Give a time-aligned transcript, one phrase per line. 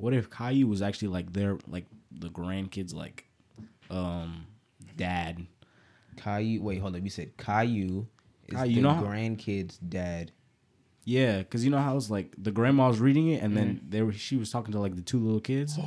[0.00, 3.26] what if Caillou was actually like their like the grandkids like
[3.90, 4.46] um
[4.96, 5.46] dad?
[6.16, 6.62] Caillou.
[6.62, 7.02] Wait, hold up.
[7.02, 8.06] You said Caillou
[8.48, 10.32] is Caillou, you the know how- grandkid's dad.
[11.04, 13.56] Yeah, because you know how it's like the grandma was reading it, and Mm-hmm.
[13.56, 15.78] then they were she was talking to like the two little kids.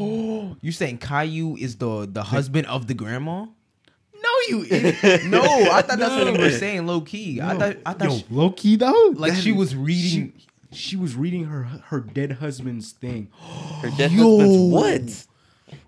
[0.62, 3.46] You saying Caillou is the the husband of the grandma?
[3.46, 5.24] No, you idiot.
[5.26, 5.42] no.
[5.44, 7.40] I thought that's what you were saying, low key.
[7.42, 10.34] I thought I thought Yo, she- low key though, like that she was reading.
[10.38, 13.30] She, she was reading her her dead husband's thing.
[13.82, 14.40] Her dead Yo.
[14.40, 15.28] husband's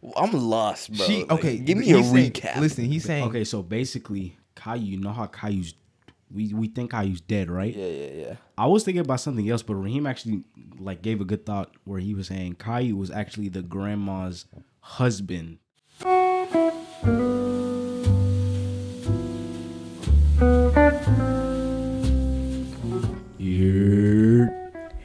[0.04, 0.16] what?
[0.18, 1.06] I'm lost, bro.
[1.06, 1.58] she Like, okay.
[1.58, 2.60] give me a saying- recap.
[2.60, 5.74] listen, he's saying Okay, so basically, Caillou, you know how Caillou's
[6.34, 7.76] we we think Caillou's dead, right?
[7.76, 8.36] Yeah, yeah, yeah.
[8.58, 10.44] I was thinking about something else, but Raheem actually
[10.80, 14.46] like gave a good thought where he was saying Caillou was actually the grandma's
[14.80, 15.60] husband.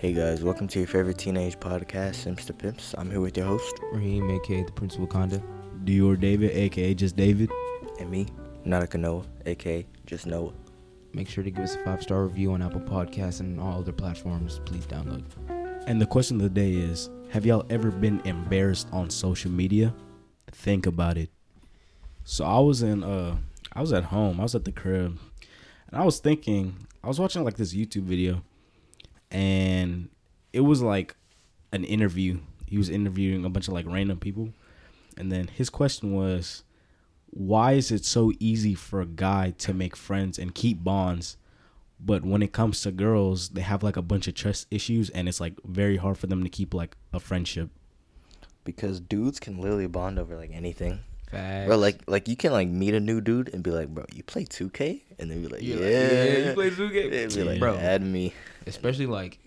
[0.00, 2.94] Hey guys, welcome to your favorite teenage podcast, Simps to Pimps.
[2.96, 5.42] I'm here with your host Raheem, aka the Prince of Wakanda.
[5.84, 7.50] Dior David, aka just David.
[7.98, 8.26] and me,
[8.64, 10.54] Nautica Noah, aka just Noah.
[11.12, 13.92] Make sure to give us a five star review on Apple Podcasts and all other
[13.92, 14.62] platforms.
[14.64, 15.22] Please download.
[15.86, 19.94] And the question of the day is Have y'all ever been embarrassed on social media?
[20.50, 21.28] Think about it.
[22.24, 23.36] So I was in uh
[23.74, 25.18] I was at home, I was at the crib,
[25.88, 28.42] and I was thinking, I was watching like this YouTube video,
[29.30, 30.08] and
[30.52, 31.14] it was like
[31.72, 32.40] an interview.
[32.66, 34.50] He was interviewing a bunch of like random people,
[35.16, 36.62] and then his question was,
[37.30, 41.36] Why is it so easy for a guy to make friends and keep bonds?
[42.02, 45.28] but when it comes to girls they have like a bunch of trust issues and
[45.28, 47.68] it's like very hard for them to keep like a friendship
[48.64, 51.00] Because dudes can literally bond over like anything.
[51.30, 51.66] Facts.
[51.66, 54.22] Bro, like like you can like meet a new dude and be like, bro, you
[54.22, 55.02] play 2K?
[55.18, 57.24] And then be like, yeah, You're like, yeah, you play 2K?
[57.24, 57.76] And be like, Bro.
[57.76, 58.32] add me.
[58.66, 59.38] especially like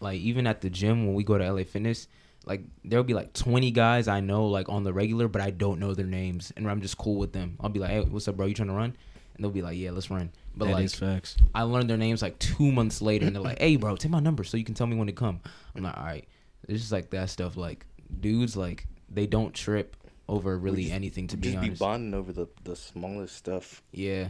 [0.00, 2.08] like even at the gym when we go to LA Fitness,
[2.44, 5.78] like there'll be like 20 guys I know like on the regular, but I don't
[5.80, 7.56] know their names, and I'm just cool with them.
[7.60, 8.46] I'll be like, hey, what's up, bro?
[8.46, 8.96] You trying to run?
[9.34, 10.30] And they'll be like, yeah, let's run.
[10.56, 13.42] But That like is facts I learned their names like two months later, and they're
[13.42, 15.40] like, hey, bro, take my number so you can tell me when to come.
[15.74, 16.26] I'm like, all right.
[16.68, 17.56] It's just like that stuff.
[17.56, 17.84] Like
[18.20, 19.96] dudes, like they don't trip
[20.28, 21.80] over really just- anything to be Just be be honest.
[21.80, 23.82] bonding over the, the smallest stuff.
[23.92, 24.28] yeah,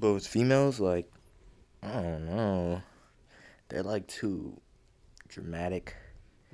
[0.00, 1.10] But with females, like,
[1.82, 2.82] I don't know.
[3.68, 4.60] They're like too
[5.28, 5.94] dramatic.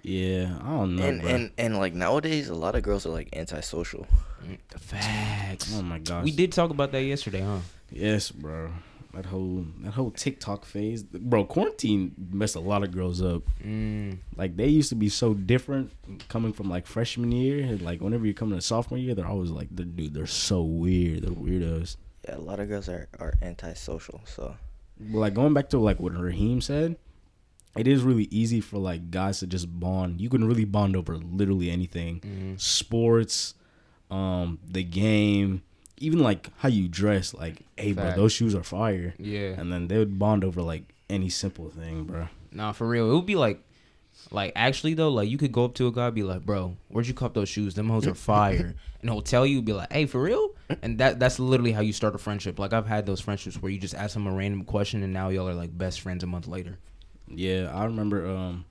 [0.03, 1.31] yeah i don't know and, bro.
[1.31, 4.07] and and like nowadays a lot of girls are like antisocial.
[4.43, 5.75] Mm, facts.
[5.77, 7.59] oh my gosh We did talk about that yesterday, huh?
[7.91, 8.71] yes bro
[9.15, 14.19] that whole that whole tiktok phase bro quarantine messed a lot of girls up Mm.
[14.37, 15.91] like they used to be so different
[16.29, 19.51] coming from like freshman year and, like whenever you come to sophomore year they're always
[19.51, 21.97] like they're, dude they're so weird they're weirdos
[22.29, 24.21] Yeah, a lot of girls are, are antisocial.
[24.27, 24.55] So
[25.01, 26.97] But like going back to like what Raheem said,
[27.77, 30.21] it is really easy for like guys to just bond.
[30.21, 32.21] You can really bond over literally anything.
[32.21, 32.55] Mm-hmm.
[32.59, 33.55] Sports,
[34.11, 35.63] um, the game,
[36.01, 37.33] even like how you dress.
[37.33, 39.15] Like, hey bro, those shoes are fire.
[39.19, 39.51] Yeah.
[39.59, 42.29] And then they would bond over like any simple thing, bro.
[42.51, 43.11] Nah, for real.
[43.11, 43.63] It would be like,
[44.31, 47.07] like actually though, like you could go up to a guy, be like, "Bro, where'd
[47.07, 47.75] you cop those shoes?
[47.75, 50.51] Them hoes are fire." and he'll tell you, be like, "Hey, for real?"
[50.83, 52.59] And that that's literally how you start a friendship.
[52.59, 55.29] Like I've had those friendships where you just ask him a random question, and now
[55.29, 56.79] y'all are like best friends a month later.
[57.29, 58.65] Yeah, I remember um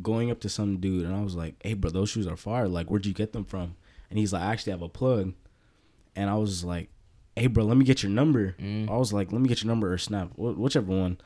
[0.00, 2.68] going up to some dude and I was like, "Hey, bro, those shoes are fire.
[2.68, 3.76] Like, where'd you get them from?"
[4.10, 5.34] And he's like, "I actually have a plug."
[6.16, 6.90] And I was like,
[7.36, 8.90] "Hey, bro, let me get your number." Mm.
[8.90, 11.18] I was like, "Let me get your number or snap, wh- whichever one."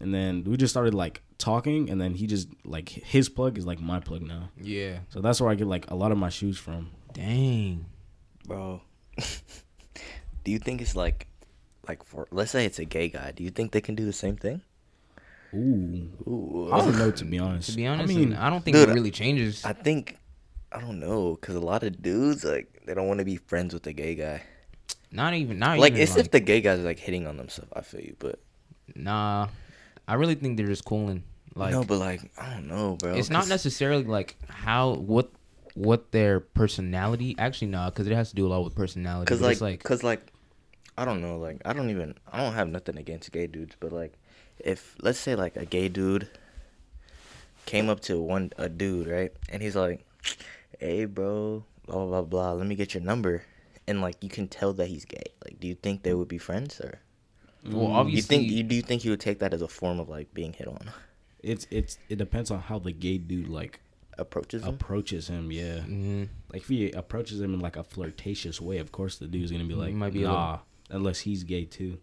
[0.00, 3.66] And then we just started like talking, and then he just like his plug is
[3.66, 4.50] like my plug now.
[4.60, 4.98] Yeah.
[5.10, 6.90] So that's where I get like a lot of my shoes from.
[7.12, 7.86] Dang.
[8.46, 8.80] bro,
[10.44, 11.26] do you think it's like
[11.86, 14.12] like for let's say it's a gay guy, do you think they can do the
[14.12, 14.62] same thing?
[15.54, 16.70] Ooh, Ooh.
[16.72, 17.70] I don't know to be honest.
[17.70, 19.64] To be honest, I I, mean, I don't think dude, it really changes.
[19.64, 20.16] I think
[20.74, 23.74] I don't know cuz a lot of dudes like they don't want to be friends
[23.74, 24.42] with the gay guy.
[25.10, 25.58] not even.
[25.58, 28.00] Not Like even, it's if the gay guy's are like hitting on themselves, I feel
[28.00, 28.40] you, but
[28.94, 29.48] Nah,
[30.08, 31.22] I really think they're just cooling.
[31.54, 33.14] Like no, but like I don't know, bro.
[33.14, 35.30] it's not necessarily like how what
[35.74, 39.40] what their personality actually nah because it has to do a lot with personality Cause
[39.40, 40.20] like, like cause like,
[40.98, 43.92] I don't know, like I don't even, I don't have nothing against gay dudes, but
[43.92, 44.14] like,
[44.58, 46.28] if let's say like a gay dude
[47.66, 50.04] came up to one a dude, right, and he's like,
[50.80, 53.42] "Hey, bro, blah blah blah blah, let me get your number,"
[53.86, 55.24] and like you can tell that he's gay.
[55.44, 57.00] Like, do you think they would be friends, or
[57.64, 60.00] well obviously, you think you do you think he would take that as a form
[60.00, 60.90] of like being hit on?
[61.42, 63.80] it's it's it depends on how the gay dude like
[64.18, 64.74] Approaches him.
[64.74, 65.50] approaches him.
[65.50, 65.78] Yeah.
[65.80, 66.28] Mhm.
[66.52, 69.64] Like if he approaches him in like a flirtatious way, of course the dude's gonna
[69.64, 70.58] be like, might be a nah,
[70.90, 71.98] unless he's gay too.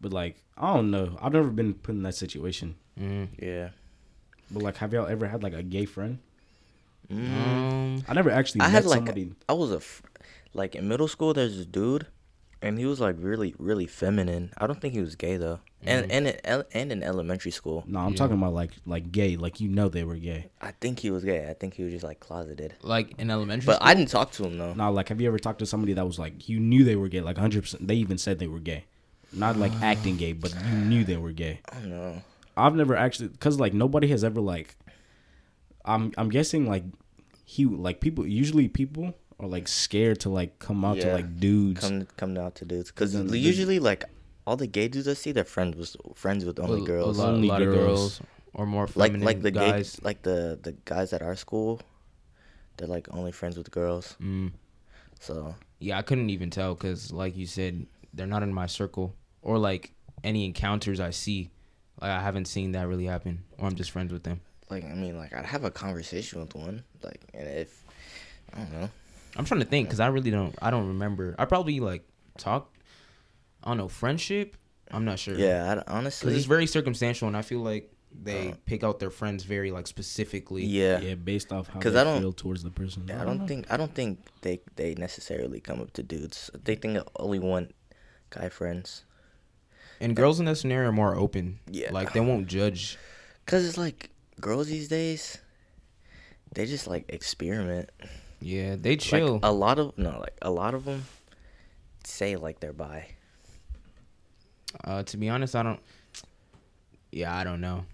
[0.00, 1.16] But like, I don't know.
[1.22, 2.74] I've never been put in that situation.
[3.00, 3.28] Mhm.
[3.40, 3.70] Yeah.
[4.50, 6.18] But like, have y'all ever had like a gay friend?
[7.12, 7.32] Mm.
[7.98, 9.32] Um, I never actually I met had like somebody.
[9.48, 9.80] I was a
[10.54, 11.34] like in middle school.
[11.34, 12.06] There's this dude,
[12.62, 14.52] and he was like really really feminine.
[14.58, 15.60] I don't think he was gay though.
[15.84, 18.16] And and in, and in elementary school, No, I'm Yeah.
[18.18, 20.46] talking about like like gay, like you know they were gay.
[20.60, 21.48] I think he was gay.
[21.50, 22.74] I think he was just like closeted.
[22.82, 23.88] like in elementary But school.
[23.88, 24.74] I didn't talk to him though.
[24.74, 27.08] No, like, have you ever talked to somebody that was like you knew they were
[27.08, 27.62] gay, like 100?
[27.62, 28.84] percent They even said they were gay,
[29.32, 31.60] not like acting gay, but you knew they were gay.
[31.72, 32.22] I know.
[32.56, 34.76] I've never actually, cause like nobody has ever like.
[35.84, 36.84] I'm I'm guessing like
[37.54, 39.06] he like people usually people
[39.40, 41.80] are like scared to like come out to like dudes.
[41.80, 44.04] Come come out to dudes because Then the- usually like
[44.46, 47.18] all the gay dudes I see, they're friends with friends with only a, girls.
[47.18, 47.86] a lot, Only a lot of girls.
[48.18, 48.20] girls
[48.54, 49.96] or more like like the guys.
[49.96, 51.80] gay like the the guys at our school,
[52.76, 54.16] they're like only friends with girls.
[54.20, 54.52] Mm.
[55.20, 59.14] So Yeah, I couldn't even tell because, like you said, they're not in my circle
[59.42, 59.92] or like
[60.24, 61.50] any encounters I see.
[62.00, 64.40] Like I haven't seen that really happen, or I'm just friends with them.
[64.72, 67.84] Like I mean like I'd have a conversation with one like and if
[68.54, 68.90] I don't know
[69.36, 70.54] I'm trying to think because I really don't.
[70.60, 71.34] I don't remember.
[71.38, 72.02] I probably like
[72.36, 72.70] talk.
[73.64, 74.56] I don't know friendship.
[74.90, 75.36] I'm not sure.
[75.36, 78.98] yeah I, because honestly it's very circumstantial, and I feel like they Uh, pick out
[79.00, 80.64] their friends very like specifically.
[80.66, 83.06] yeah yeah, based off how 'Cause they I don't- feel towards the person.
[83.08, 86.50] Yeah, I don't think I don't think they they necessarily come up to dudes.
[86.64, 87.74] They think they only want
[88.28, 89.04] guy friends.
[89.98, 91.58] And girls in that scenario are more open.
[91.70, 91.90] Yeah.
[91.90, 92.98] like they won't judge.
[93.46, 94.10] Cause it's like
[94.42, 95.38] girls these days,
[96.54, 97.88] they just like experiment.
[98.40, 99.34] Yeah, they chill.
[99.34, 101.04] Like a lot of no, like a lot of them
[102.04, 103.06] say like they're bi.
[104.84, 105.80] uh, to be honest, I don't.
[107.10, 107.84] Yeah, I don't know.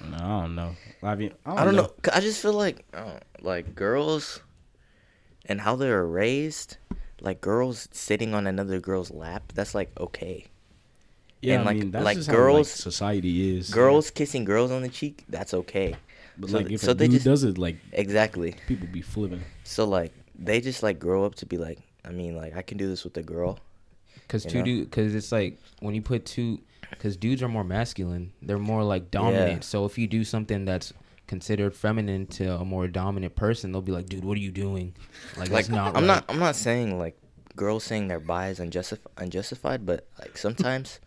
[0.00, 0.76] No, I don't know.
[1.02, 1.92] I mean, I don't, I don't know.
[2.00, 4.40] 'Cause I just feel like I don't- like girls
[5.46, 6.78] and how they're raised.
[7.20, 10.46] Like girls sitting on another girl's lap, that's like okay.
[11.44, 13.70] Yeah, and, I like- mean, that's like just how, girls- society is.
[13.70, 15.94] Girls kissing girls on the cheek, that's okay.
[16.38, 18.56] but so like if so a they dude just- does it, like Exactly.
[18.66, 19.42] people be flipping.
[19.64, 22.76] So like they just like grow up to be like, I mean, like I can
[22.78, 23.58] do this with a girl.
[24.28, 24.64] Cause two know?
[24.64, 26.60] dude, cause it's like when you put two,
[26.98, 28.32] cause dudes are more masculine.
[28.42, 29.52] They're more like dominant.
[29.52, 29.60] Yeah.
[29.60, 30.92] So if you do something that's
[31.26, 34.94] considered feminine to a more dominant person, they'll be like, "Dude, what are you doing?"
[35.36, 35.88] Like, Like that's not.
[35.88, 36.06] I'm right.
[36.06, 37.16] not I'm not saying like
[37.56, 41.00] girls saying their bi is unjustif- unjustified, but like sometimes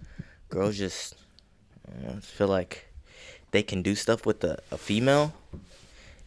[0.49, 1.15] girls just
[1.87, 2.87] I don't know, feel like
[3.51, 5.33] they can do stuff with a, a female,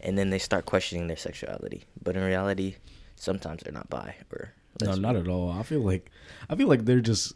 [0.01, 1.85] and then they start questioning their sexuality.
[2.03, 2.77] But in reality,
[3.17, 5.51] sometimes they're not bi or No, not at all.
[5.51, 6.11] I feel like
[6.49, 7.35] I feel like they're just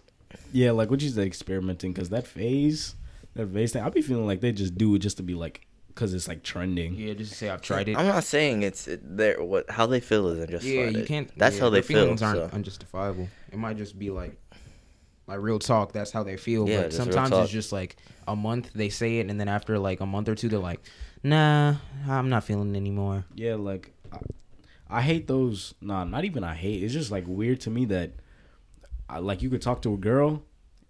[0.52, 2.94] yeah, like what you said, experimenting because that phase,
[3.34, 3.82] that phase thing.
[3.82, 6.42] I'll be feeling like they just do it just to be like because it's like
[6.42, 6.94] trending.
[6.94, 7.96] Yeah, just to say I've tried it.
[7.96, 10.92] I'm not saying it's it, their what how they feel is unjustified.
[10.92, 11.30] yeah, you can't.
[11.38, 12.28] That's yeah, how they their feelings feel.
[12.28, 12.56] aren't so.
[12.56, 13.28] unjustifiable.
[13.50, 14.36] It might just be like,
[15.26, 15.92] like real talk.
[15.92, 16.68] That's how they feel.
[16.68, 17.96] Yeah, but sometimes it's just like
[18.28, 20.80] a month they say it, and then after like a month or two, they're like,
[21.22, 21.76] "Nah,
[22.08, 24.18] I'm not feeling it anymore." Yeah, like I,
[24.88, 25.74] I hate those.
[25.80, 26.82] Nah, not even I hate.
[26.82, 28.12] It's just like weird to me that,
[29.08, 30.42] I, like you could talk to a girl,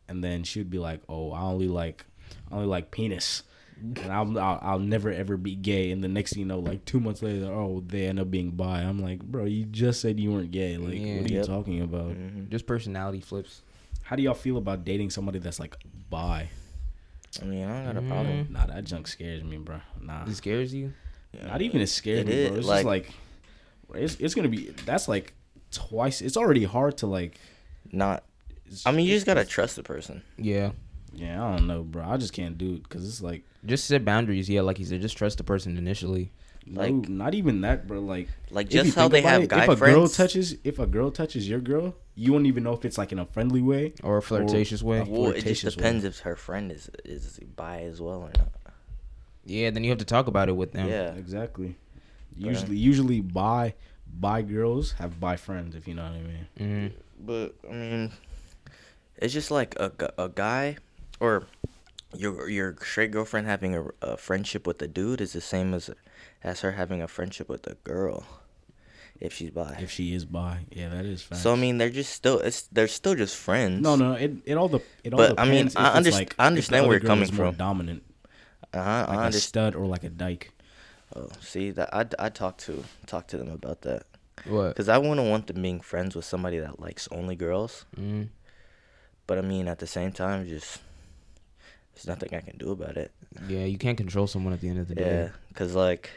[0.08, 2.04] and then she'd be like, "Oh, I only like,
[2.50, 3.42] I only like penis."
[3.76, 6.84] And I'll, I'll I'll never ever be gay, and the next thing you know, like
[6.84, 8.80] two months later, oh, they end up being bi.
[8.80, 10.76] I'm like, bro, you just said you weren't gay.
[10.76, 11.16] Like, Yeah.
[11.18, 12.12] what are you talking about?
[12.12, 12.48] Mhm.
[12.50, 13.62] Just personality flips.
[14.04, 15.76] How do y'all feel about dating somebody that's like
[16.10, 16.48] bi?
[17.42, 18.08] I mean, I don't got a Mm.
[18.08, 18.46] problem.
[18.50, 19.80] Nah, that junk scares me, bro.
[20.00, 20.92] Nah, It scares you.
[21.42, 22.58] not even it scares It me, is, bro.
[22.58, 25.32] It's like- just like it's it's gonna be that's like
[25.70, 26.20] twice.
[26.22, 27.38] It's already hard to like.
[27.92, 28.24] Not.
[28.86, 30.22] I mean, you just gotta trust the person.
[30.38, 30.72] Yeah.
[31.12, 32.02] Yeah, I don't know, bro.
[32.04, 34.48] I just can't do it because it's like, Just set boundaries.
[34.50, 36.32] Yeah, like he said, just trust the person initially.
[36.66, 38.00] Like- no, not even that, bro.
[38.00, 39.94] Like, Like just how they about have it, guy if a friends.
[39.94, 43.12] girl touches, if a girl touches your girl, you won't even know if it's like
[43.12, 43.92] in a friendly way.
[44.02, 45.00] Or a flirtatious way.
[45.00, 46.08] a well, it just depends way.
[46.08, 48.52] if her friend is is bi as well or not.
[49.44, 50.88] Yeah, then you have to talk about it with them.
[50.88, 51.12] Yeah.
[51.14, 51.76] Exactly.
[52.36, 53.74] But, uh, Usually, usually bi
[54.06, 56.46] bi girls have bi friends, if you know what I mean.
[56.58, 56.86] hmm
[57.26, 58.12] But I mean,
[59.18, 60.78] it's just like a, a guy
[61.20, 61.44] or
[62.16, 65.90] your your straight girlfriend having a, a friendship with a dude is the same as
[66.44, 68.24] as her having a friendship with a girl
[69.20, 69.78] if she's bi.
[69.80, 71.40] If she is bi, yeah, that is fact.
[71.40, 73.80] so I mean, they're just still it's they're still just friends.
[73.82, 76.12] no, no, it it all the it all But, I mean, I if it's, underst-
[76.12, 77.56] like, I understand where you're girl coming is more from.
[77.56, 78.02] Dominant,
[78.74, 79.42] uh like I a understand.
[79.42, 80.50] stud or like a dyke.
[81.16, 84.02] Oh, see that I I talked to talk to them about that
[84.46, 84.68] What?
[84.70, 87.86] because I wouldn't want them being friends with somebody that likes only girls.
[87.96, 88.28] Mm.
[89.28, 90.80] But I mean, at the same time, just
[91.94, 93.12] there's nothing I can do about it.
[93.48, 95.30] Yeah, you can't control someone at the end of the Yeah, day.
[95.54, 96.10] cause like,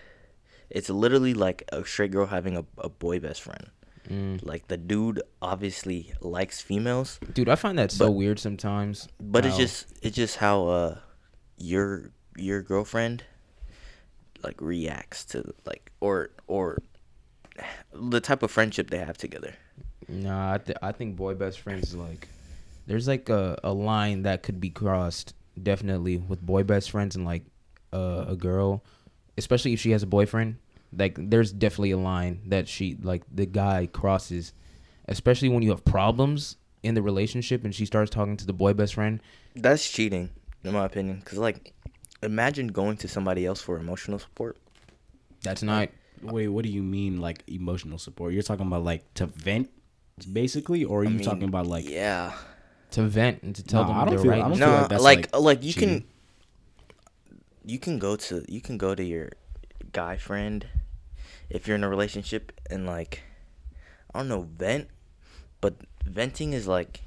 [0.70, 3.70] it's literally like a straight girl having a, a boy best friend.
[4.10, 4.40] Mm.
[4.46, 9.08] Like the dude obviously likes females, Dude, I find that so But- weird sometimes.
[9.20, 10.98] but it's just it's just how uh
[11.58, 13.24] your your girlfriend
[14.44, 16.78] like reacts to like or or
[17.94, 19.56] the type of friendship they have together.
[20.08, 22.28] Nah, I, th- I think boy best friends like
[22.86, 27.26] there's like a, a line that could be crossed definitely with boy best friends and
[27.26, 27.44] like
[27.92, 28.84] uh, a girl,
[29.38, 30.58] especially if she has a boyfriend.
[30.96, 34.54] Like there's definitely a line that she like the guy crosses,
[35.08, 38.74] especially when you have problems in the relationship and she starts talking to the boy
[38.74, 39.20] best friend.
[39.56, 40.30] That's cheating,
[40.64, 41.22] in my opinion.
[41.26, 41.74] Cause like,
[42.24, 44.58] imagine going to somebody else for emotional support.
[45.44, 45.90] That's not
[46.24, 48.34] Wait, what do you mean like emotional support?
[48.34, 49.70] You're talking about like to vent,
[50.32, 51.88] basically, or are I you mean, talking about like?
[51.88, 52.34] yeah,
[52.92, 54.42] to vent and to tell Nah, them I don't they're feel- right.
[54.44, 56.00] I don't no, feel like like like, like, you cheating.
[56.02, 56.08] can
[57.68, 59.30] you can go to you can go to your
[59.92, 60.66] guy friend
[61.50, 63.24] if you're in a relationship and like
[64.14, 64.88] I don't know vent,
[65.60, 67.02] but venting is like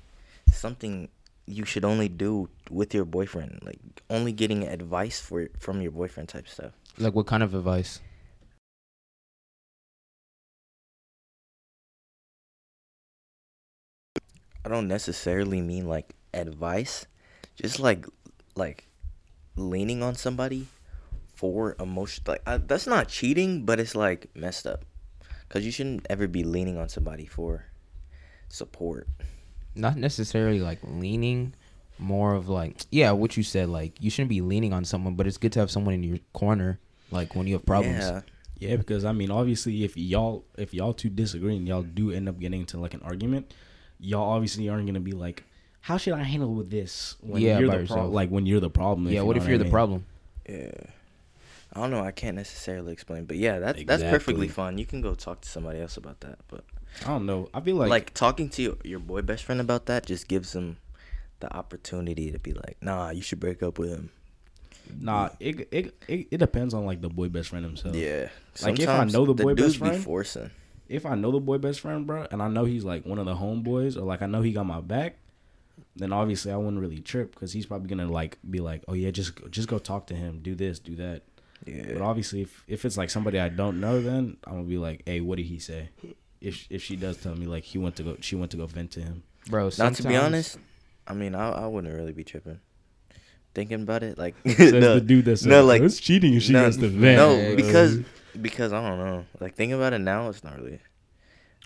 [0.52, 1.08] something
[1.46, 6.28] you should only do with your boyfriend, like only getting advice for from your boyfriend
[6.28, 6.72] type stuff.
[6.98, 8.00] like what kind of advice?
[14.62, 17.06] I don't necessarily mean like advice,
[17.56, 18.04] just like
[18.56, 18.89] like
[19.57, 20.66] leaning on somebody
[21.35, 22.25] for emotion.
[22.26, 24.85] Like uh, that's not cheating, but it's like messed up.
[25.49, 27.64] Cause you shouldn't ever be leaning on somebody for
[28.49, 29.09] support.
[29.75, 31.54] not necessarily like leaning
[31.99, 35.26] more of like yeah what you said like you shouldn't be leaning on someone but
[35.26, 36.80] it's good to have someone in your corner
[37.11, 38.21] like when you have problems Yeah,
[38.59, 42.28] Yeah, because I mean, obviously, if y'all if y'all two disagree and y'all do end
[42.28, 43.52] up getting into like an argument,
[43.99, 45.45] y'all obviously aren't gonna be like,
[45.80, 48.12] "How should I handle with this?" When Yeah, you're the pro- yourself.
[48.12, 49.06] like when you're the problem.
[49.08, 50.04] yeah you what know if you're I the problem
[50.49, 50.70] yeah.
[51.72, 52.02] I don't know.
[52.02, 54.76] I can't necessarily explain, but yeah, that that's perfectly fine.
[54.76, 56.64] You can go talk to somebody else about that, but
[57.04, 57.49] I don't know.
[57.54, 60.52] I feel like, like, talking to your, your boy best friend about that just gives
[60.52, 60.78] them
[61.38, 64.10] the opportunity to be like, nah, you should break up with him.
[65.00, 67.94] nah, it, it it it depends on like the boy best friend himself.
[67.94, 68.30] Yeah.
[68.62, 70.50] Like, if I know the boy dudes best be friend- forcing.
[70.88, 73.26] If I know the boy best friend, bro, and I know he's like one of
[73.26, 75.18] the homeboys, or like I know he got my back,
[75.96, 79.10] then obviously I wouldn't really trip because he's probably gonna like be like, "Oh yeah,
[79.10, 81.22] just just go talk to him, do this, do that."
[81.66, 81.92] Yeah.
[81.92, 85.02] But obviously, if if it's like somebody I don't know, then I'm gonna be like,
[85.06, 85.90] "Hey, what did he say?"
[86.40, 88.66] If if she does tell me like he went to go, she went to go
[88.66, 89.22] vent to him.
[89.49, 90.58] bro Not to be honest,
[91.06, 92.60] I mean, I I wouldn't really be tripping.
[93.52, 96.44] Thinking about it, like Says no, the dude that said, no, like- it's cheating if
[96.44, 97.16] she no, has to vent.
[97.16, 97.99] no, because
[98.40, 99.26] because I don't know.
[99.40, 100.78] Like thinking about it now, it's not really.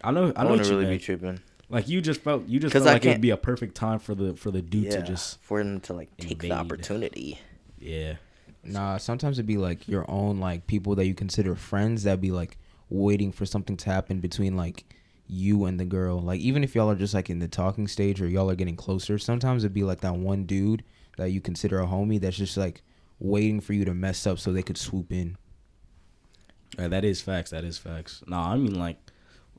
[0.02, 1.40] I know, I, I know wouldn't what you really be tripping.
[1.68, 3.98] Like you just felt, you just 'Cause felt I like it'd be a perfect time
[3.98, 7.38] for the for the dude yeah, to just, for him to like take the opportunity.
[7.78, 8.16] yeah.
[8.62, 12.30] nah sometimes it'd be like your own like people that you consider friends that be
[12.30, 12.56] like
[12.90, 14.84] waiting for something to happen between like
[15.26, 18.20] you and the girl like even if y'all are just like in the talking stage
[18.22, 20.82] or y'all are getting closer sometimes it'd be like that one dude
[21.16, 22.82] that you consider a homie that's just like
[23.20, 25.36] waiting for you to mess up so they could swoop in
[26.78, 27.50] Yeah, that is facts.
[27.50, 28.22] That is facts.
[28.26, 28.98] No, I mean like,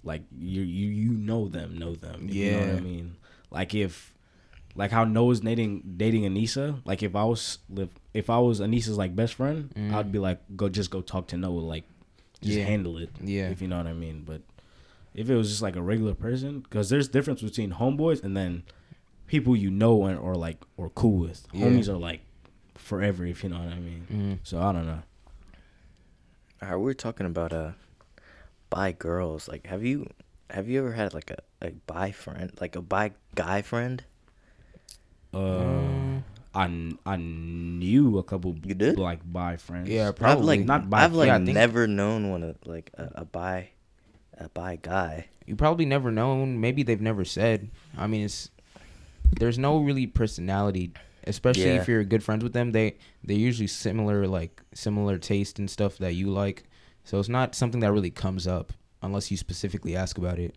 [0.05, 2.29] like you you you know them, know them.
[2.29, 2.73] You know what Yeah.
[2.75, 3.15] I mean.
[3.51, 4.13] Like if,
[4.75, 6.79] like how Noah's dating dating Anissa.
[6.85, 9.93] Like if I was if if I was Anissa's like best friend, Mm.
[9.93, 11.59] I'd be like, go just go talk to Noah.
[11.59, 11.83] Like,
[12.41, 12.65] just Yeah.
[12.65, 13.09] handle it.
[13.21, 13.49] Yeah.
[13.49, 14.23] If you know what I mean.
[14.25, 14.41] But
[15.13, 18.63] if it was just like a regular person, because there's difference between homeboys and then
[19.27, 21.47] people you know and or like or cool with.
[21.51, 21.65] Yeah.
[21.67, 22.21] Homies are like
[22.75, 23.25] forever.
[23.25, 24.07] If you know what I mean.
[24.11, 24.39] mm.
[24.43, 25.01] So I don't know.
[26.61, 27.71] All right, we we're talking about uh,
[28.75, 29.47] bi girls.
[29.47, 30.09] Like, have you
[30.51, 34.03] have you ever had like a a bi friend, like a bi guy friend?
[35.33, 36.23] Uh, Mm.
[36.55, 38.97] I, I knew a couple You did?
[38.97, 39.89] like bi friends.
[39.89, 40.45] Yeah, I've Probably.
[40.57, 43.69] like Not bi- I've like yeah, think- never known one of like a, a bi
[44.37, 45.25] a bi guy.
[45.45, 48.49] you probably never known maybe they've never said i mean it's
[49.39, 50.91] there's no really personality
[51.27, 51.79] especially Yeah.
[51.81, 55.97] if you're good friends with them they they're usually similar like similar taste and stuff
[55.99, 56.63] that you like
[57.05, 60.55] so it's not something that really comes up unless you specifically ask about it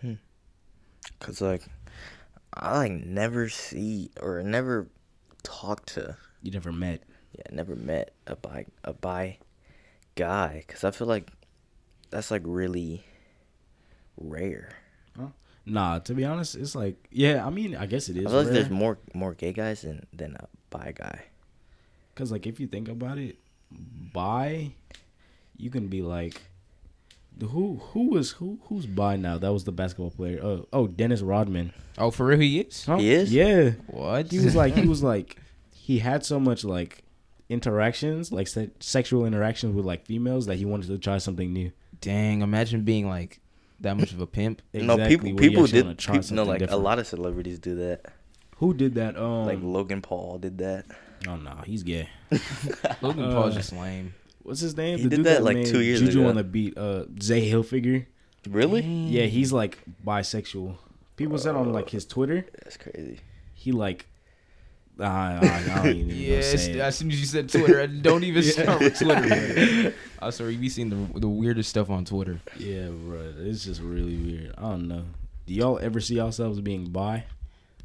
[0.00, 0.14] hmm.
[1.20, 1.64] Cause like
[2.54, 4.88] I like never see or never
[5.42, 7.02] talk to You never met.
[7.32, 9.38] yeah never met a bi a bi
[10.14, 10.64] guy.
[10.68, 11.30] Cause I feel like
[12.10, 13.04] that's like really
[14.16, 14.76] rare.
[15.64, 17.46] Nah, to be honest, it's like yeah.
[17.46, 18.26] I mean, I guess it is.
[18.26, 21.22] I feel like there's more more gay guys than than a bi guy.
[22.16, 23.38] Cause like if you think about it,
[23.70, 24.74] bi,
[25.56, 26.40] you can be like,
[27.40, 29.38] who who was who who's by now?
[29.38, 30.40] That was the basketball player.
[30.42, 31.72] Oh oh Dennis Rodman.
[31.98, 32.98] oh for real he is Huh?
[32.98, 33.32] He is?
[33.32, 33.70] Yeah.
[33.86, 35.36] what He was like he was like
[35.72, 37.02] he had so much like
[37.48, 41.70] interactions like se- sexual interactions with like females that he wanted to try something new.
[42.00, 43.40] dang imagine being like
[43.80, 45.98] that much of a pimp no, people people did.
[45.98, 46.80] try People, no, like different.
[46.80, 48.06] a lot of celebrities do that.
[48.56, 49.16] Who did that?
[49.18, 50.86] Um, like Logan Paul did that.
[51.28, 52.08] oh no, he's gay.
[53.02, 54.98] logan Uh, paul's just lame What's his name?
[54.98, 56.28] He did that, like, two years Juju ago.
[56.30, 56.76] on the beat.
[56.76, 58.06] Uh, Zay Hilfiger.
[58.48, 58.80] Really?
[58.82, 60.76] Yeah, he's like bisexual.
[61.16, 63.20] People said on like his Twitter, That's crazy.
[63.54, 64.06] he like.
[65.00, 66.76] Uh, I, I don't even know Yes, say it.
[66.80, 69.26] as soon as you said Twitter, I don't even start with Twitter.
[69.28, 69.94] man.
[70.20, 72.40] I swear, you be seeing the the weirdest stuff on Twitter.
[72.58, 73.32] Yeah, bro.
[73.38, 74.54] It's just really weird.
[74.58, 75.04] I don't know.
[75.46, 77.24] Do y'all ever see yourselves being bi?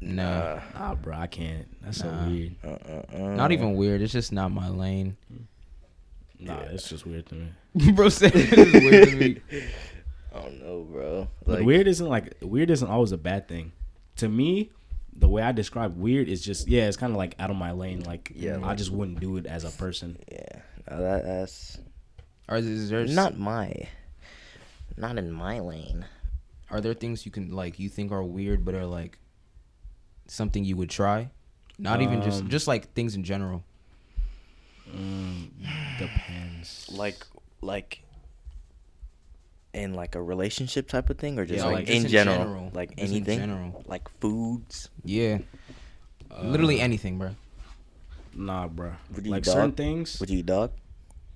[0.00, 1.16] No, Nah, bro.
[1.16, 1.66] I can't.
[1.82, 2.54] That's so weird.
[2.64, 3.18] Uh, uh, uh.
[3.34, 4.00] not even weird.
[4.02, 5.16] It's just not my lane.
[6.40, 7.48] Nah, it's just weird to me.
[7.92, 9.40] Bro said it is weird to me.
[10.34, 11.28] I don't know, bro.
[11.44, 13.72] But Like, weird isn't like weird isn't always a bad thing.
[14.16, 14.70] To me,
[15.16, 17.72] the way I describe weird is just yeah, it's kind of like out of my
[17.72, 18.00] lane.
[18.04, 20.18] Like Yeah, I just wouldn't do it as a person.
[20.30, 21.78] Yeah, no, that that's
[22.48, 23.72] Or is, is there not my,
[24.96, 26.04] not in my lane.
[26.70, 29.18] Are there things you can like you think are weird, but are like
[30.26, 31.30] something you would try?
[31.78, 33.64] Not even just Um, just like things in general.
[34.96, 35.48] Mm,
[35.98, 36.90] depends.
[36.92, 37.24] Like,
[37.60, 38.00] like,
[39.74, 42.10] in like a relationship type of thing, or just Yeah, like, like, just in, in
[42.10, 42.70] general, general.
[42.74, 43.84] like Just in anything, general.
[43.86, 44.88] like foods.
[45.04, 45.38] Yeah,
[46.30, 47.34] Uh, literally anything, bro.
[48.34, 48.92] Nah, bro.
[49.14, 49.76] Would you Like eat certain dog?
[49.76, 50.20] things.
[50.20, 50.72] Would you eat dog?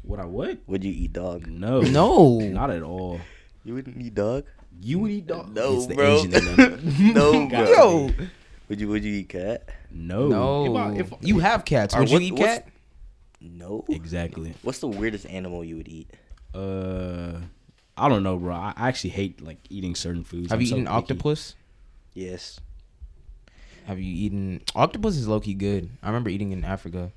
[0.05, 0.61] Would I would?
[0.67, 1.47] Would you eat dog?
[1.47, 1.81] No.
[1.81, 2.39] No.
[2.41, 3.21] Not at all.
[3.65, 4.45] You wouldn't eat dog?
[4.81, 5.55] You would eat dog?
[5.55, 6.17] No, It's the bro.
[6.17, 6.31] Asian
[7.15, 8.09] no, Gotta bro.
[8.09, 8.29] be.
[8.69, 8.89] Would you?
[8.89, 9.69] Would you eat cat?
[9.91, 10.29] No.
[10.29, 11.95] No, If I- if- you have cats.
[11.95, 12.69] Or Would you what- eat what's- cat?
[13.51, 13.85] No.
[13.89, 14.55] exactly.
[14.63, 16.11] What's the weirdest animal you would eat?
[16.55, 17.39] Uh,
[17.97, 18.55] I don't know, bro.
[18.55, 20.51] I actually hate like eating certain foods.
[20.51, 20.97] Have I'm you so eaten picky.
[20.97, 21.55] octopus?
[22.15, 22.61] Yes.
[23.87, 25.17] Have you eaten octopus?
[25.17, 25.91] Is low key good.
[26.03, 27.11] I remember eating in Africa.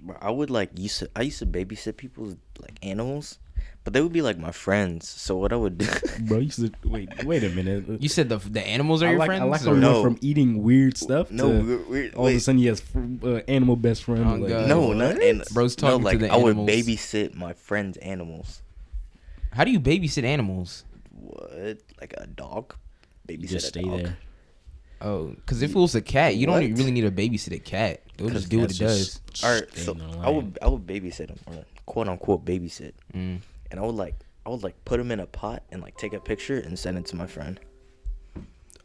[0.00, 1.10] Bro, I would like used to.
[1.14, 3.38] I used to babysit people's like animals,
[3.84, 5.08] but they would be like my friends.
[5.08, 5.86] So what I would do?
[6.20, 8.00] Bro, you said wait, wait a minute.
[8.02, 9.42] You said the the animals are I your like friends.
[9.42, 10.02] I like how or- No.
[10.02, 12.82] from eating weird stuff no, to we're, we're, all of a sudden he has
[13.24, 14.24] uh, animal best friend.
[14.26, 14.68] Oh, like, God.
[14.68, 14.96] no, What?
[14.98, 18.62] not and Bro's no, talking to like the I would babysit my friends' animals.
[19.52, 20.84] How do you babysit animals?
[21.10, 21.78] What?
[22.00, 22.74] Like a dog?
[23.28, 24.02] Babysit You just a stay dog?
[24.02, 24.18] there.
[25.00, 28.02] Oh, because if it was a cat, you don't really need a babysit a cat.
[28.14, 29.42] It'll just do what it Cats does.
[29.44, 33.40] All right, so I would I would babysit them, or quote unquote babysit, Mm.
[33.72, 34.14] And I would like
[34.46, 36.98] I would like put them in a pot and like take a picture and send
[36.98, 37.58] it to my friend.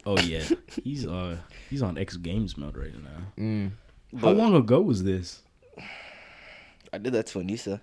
[0.06, 0.44] Oh yeah,
[0.84, 1.38] he's uh
[1.70, 3.44] he's on X Games mode right now.
[3.44, 3.72] Mm.
[4.20, 5.44] How long ago was this?
[6.94, 7.82] I did that to Anissa.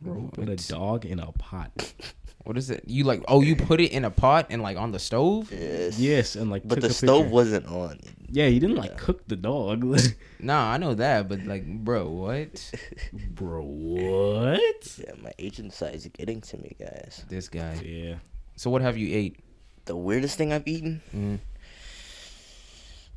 [0.00, 1.92] Bro, put a dog in a pot.
[2.44, 2.84] What is it?
[2.86, 3.24] You like?
[3.26, 5.50] Oh, you put it in a pot and like on the stove?
[5.50, 5.98] Yes.
[5.98, 7.34] Yes, and like But took the a stove picture.
[7.34, 7.98] wasn't on.
[8.28, 9.84] Yeah, he didn't like cook the dog.
[10.38, 12.70] Nah, I know that, but like, bro, what?
[13.30, 14.98] Bro, what?
[14.98, 17.24] Yeah, my agent side is getting to me, guys.
[17.28, 17.74] This guy.
[17.82, 18.16] Yeah.
[18.56, 19.38] So what have you ate?
[19.86, 21.00] The weirdest thing I've eaten?
[21.14, 21.38] Mm.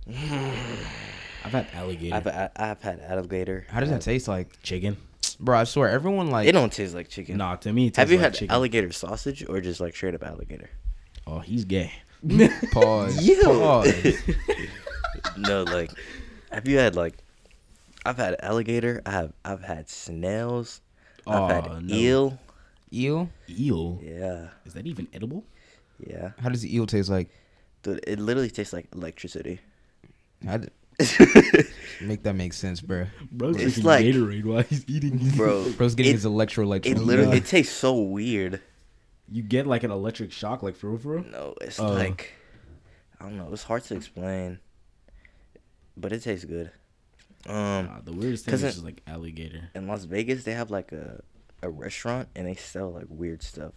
[1.43, 2.15] I've had alligator.
[2.15, 3.65] I've I- I've had alligator.
[3.69, 4.95] How does that taste like, chicken.
[5.39, 5.58] bro?
[5.60, 6.48] I swear, everyone like.
[6.48, 7.38] It don't taste like chicken.
[7.38, 8.52] Nah, to me, it Have you like had chicken.
[8.52, 10.69] alligator sausage or just like straight up alligator?
[11.28, 11.91] Oh, he's gay.
[12.72, 13.28] Pause.
[13.28, 13.43] Ew.
[13.43, 14.13] Pause.
[15.38, 15.91] No, like,
[16.51, 17.15] have you had like?
[18.05, 19.01] I've had alligator.
[19.05, 20.82] I have I've had snails.
[21.27, 21.95] I've Aw, had no.
[21.95, 22.39] eel.
[22.93, 23.29] Eel.
[23.49, 23.99] Eel.
[24.01, 25.43] Yeah, Is that even edible?
[25.99, 26.32] yeah.
[26.41, 27.29] How does the eel taste like?
[27.84, 29.60] Dude, it literally tastes like electricity.
[30.45, 30.69] How d-
[32.01, 33.05] make that make sense, bro.
[33.32, 35.17] Bro's It's drinking like- Gatorade while he's eating.
[35.36, 36.86] Bro, Bro's getting it, his electrolytes.
[36.86, 38.62] it from literally the- it tastes so weird.
[39.32, 41.23] You get like an electric shock, like for real, for real?
[41.25, 41.88] No, it's Oh.
[41.93, 42.34] like
[43.21, 43.49] I don't know.
[43.53, 44.60] It's hard to explain,
[46.00, 46.72] but it tastes good.
[47.48, 49.70] Um, Nah, the weirdest thing is it- just like alligator.
[49.76, 51.22] in Las Vegas, they have like a
[51.62, 53.74] a restaurant and they sell like weird stuff.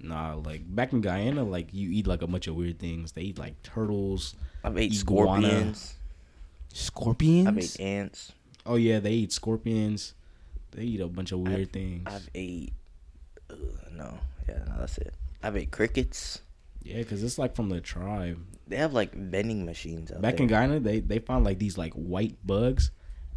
[0.00, 3.12] Nah, like back in Guyana, like you eat like a bunch of weird things.
[3.12, 4.34] They eat like turtles.
[4.62, 5.46] I've ate Iguana.
[5.48, 5.94] scorpions.
[6.72, 7.48] Scorpions.
[7.48, 8.32] I've ate ants.
[8.66, 10.14] Oh yeah, they eat scorpions.
[10.72, 12.02] They eat a bunch of weird I've- things.
[12.06, 12.72] I've ate.
[13.50, 13.54] Uh,
[13.92, 14.18] no,
[14.48, 15.14] yeah, no, that's it.
[15.42, 16.40] I've ate crickets.
[16.82, 18.38] yeah, because it's like from the tribe.
[18.68, 20.42] They have like vending machines out Back there.
[20.44, 20.80] in Ghana.
[20.80, 22.90] they they found like these like white bugs,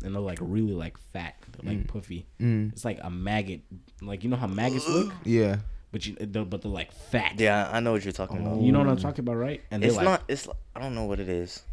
[0.04, 2.28] and they're like really like fat, they're like puffy.
[2.40, 2.72] Mm.
[2.74, 3.62] It's like a maggot,
[4.02, 5.58] like you know how maggots look, Yeah.
[5.92, 7.40] but you they're, but they're like fat.
[7.40, 8.62] Yeah, I know what you're talking about.
[8.62, 9.62] You know what I'm talking about, right?
[9.72, 10.24] And It's like, not.
[10.28, 10.48] It's.
[10.48, 11.64] like- I don't know what it is.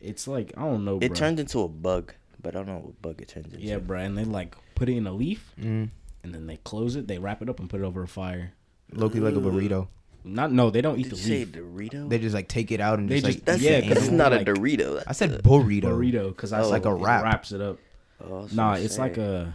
[0.00, 0.96] It's like I don't know.
[0.98, 1.16] It bro.
[1.16, 3.64] turns into a bug, but I don't know what bug it turns into.
[3.66, 5.90] Yeah, bro, and they like put it in a leaf, Mm.
[6.22, 7.08] and then they close it.
[7.08, 8.52] They wrap it up and put it over a fire.
[8.92, 9.88] Loki like a burrito.
[10.26, 11.52] Not no, they don't eat Did you the say leaf.
[11.52, 12.08] Dorito?
[12.08, 13.86] They just like take it out and They just, just- like that's yeah, eat the
[13.86, 14.18] 'cause that's animal.
[14.18, 14.94] not a like- Dorito.
[14.96, 15.82] That's I said a- burrito.
[15.82, 17.22] burrito because I Oh, like a it wrap.
[17.22, 17.78] wraps it up.
[18.22, 19.22] Oh, I was Nah, gonna it's like say.
[19.22, 19.54] a.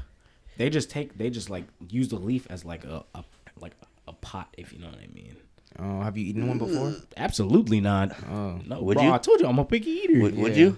[0.57, 1.17] They just take.
[1.17, 3.23] They just like use the leaf as like a, a
[3.59, 3.73] like
[4.07, 5.35] a pot, if you know what I mean.
[5.79, 6.93] Oh, have you eaten one before?
[7.17, 8.11] Absolutely not.
[8.29, 8.59] Oh.
[8.65, 9.11] No, Would bro, you?
[9.13, 10.19] I told you I'm a picky eater.
[10.21, 10.57] Would, would Yeah.
[10.65, 10.77] you?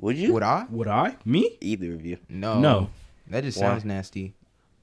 [0.00, 0.32] Would you?
[0.34, 0.66] Would I?
[0.70, 1.16] Would I?
[1.24, 1.56] Me?
[1.60, 2.18] Either of you?
[2.28, 2.60] No.
[2.60, 2.90] No.
[3.28, 3.68] That just Why?
[3.68, 4.34] sounds nasty.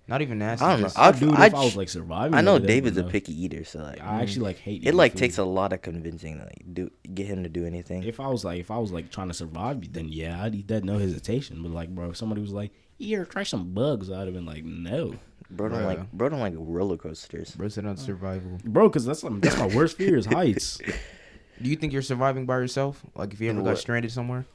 [0.08, 0.64] Not even nasty.
[0.64, 0.92] I don't know.
[0.96, 2.36] I- I'd do I'd if I was like surviving.
[2.36, 4.86] I know like that, David's a but picky eater, so like I actually like hate.
[4.86, 5.20] it like food.
[5.20, 8.04] takes a lot of convincing to like do get him to do anything.
[8.04, 10.68] If I was like, if I was like trying to survive, then yeah, I'd eat
[10.68, 11.64] that no hesitation.
[11.64, 14.64] But like, bro, if somebody was like, "Here, try some bugs," I'd have been like,
[14.64, 15.16] "No,
[15.50, 15.86] bro don't Bruh.
[15.86, 17.56] like bro don't like roller coasters.
[17.56, 17.96] Bro said on oh.
[17.96, 18.60] survival.
[18.64, 20.80] bro," because that's like, that's my worst fear is heights.
[21.62, 23.02] Do you think you're surviving by yourself?
[23.16, 24.46] Like if you ever got stranded somewhere?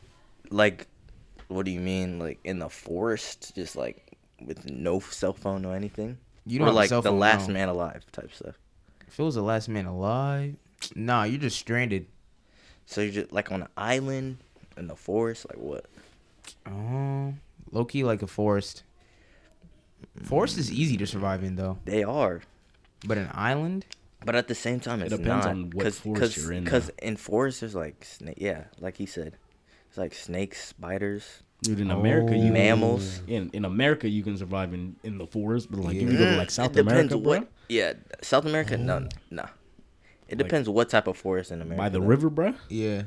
[0.50, 0.86] Like,
[1.48, 2.18] what do you mean?
[2.18, 4.09] Like in the forest, just like
[4.44, 6.18] with no cell phone or anything?
[6.46, 7.54] You or don't have a like the last now.
[7.54, 8.56] man alive type stuff.
[9.06, 10.56] If it was the last man alive,
[10.94, 12.06] nah, you're just stranded.
[12.86, 14.38] So you're just like on an island
[14.76, 15.86] in the forest, like what?
[16.66, 17.34] Um, oh,
[17.70, 18.82] low key like a forest.
[20.22, 22.42] Forest is easy to survive in though, They are,
[23.06, 23.86] but an island,
[24.24, 25.46] but at the same time, it's depends not.
[25.46, 28.36] on what Cause, forest cause, you're in, Because in forest, there's like snake.
[28.38, 29.36] Yeah, like he said,
[29.88, 31.42] it's like snakes, spiders.
[31.62, 33.20] Dude, in America, you Mammals.
[33.26, 36.08] In in America, you can survive in, in the forest, but like if Yeah.
[36.10, 37.48] you go to like South it depends America, bro.
[37.68, 37.92] Yeah,
[38.22, 39.46] South America, no, nah.
[40.28, 41.78] It depends what type of forest in America.
[41.82, 42.06] by the though.
[42.06, 43.02] river, bro, yeah.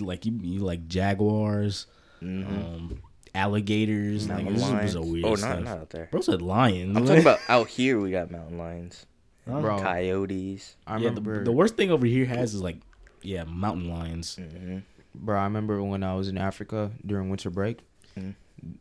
[0.00, 1.86] like you, you like jaguars,
[2.22, 2.46] Mhm.
[2.48, 3.02] um,
[3.34, 4.28] alligators.
[4.28, 4.94] Like Mountain this is lions.
[4.94, 5.50] a weird oh, stuff.
[5.56, 6.08] not not out there.
[6.10, 6.96] Bro said lions.
[6.96, 7.98] I'm talking about out here.
[8.00, 9.06] We got mountain lions,
[9.46, 9.80] Bro.
[9.80, 10.76] coyotes.
[10.86, 12.78] I yeah, the, the worst thing over here has is like,
[13.22, 14.36] yeah, mountain lions.
[14.36, 14.78] hmm
[15.14, 15.38] bro.
[15.38, 17.80] I remember when I was in Africa during winter break,
[18.18, 18.34] Mhm.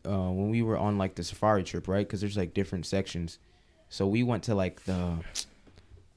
[0.06, 2.06] uh, when we were on like the safari trip, right?
[2.08, 3.40] Because there's like different sections.
[3.90, 5.18] So we went to like the,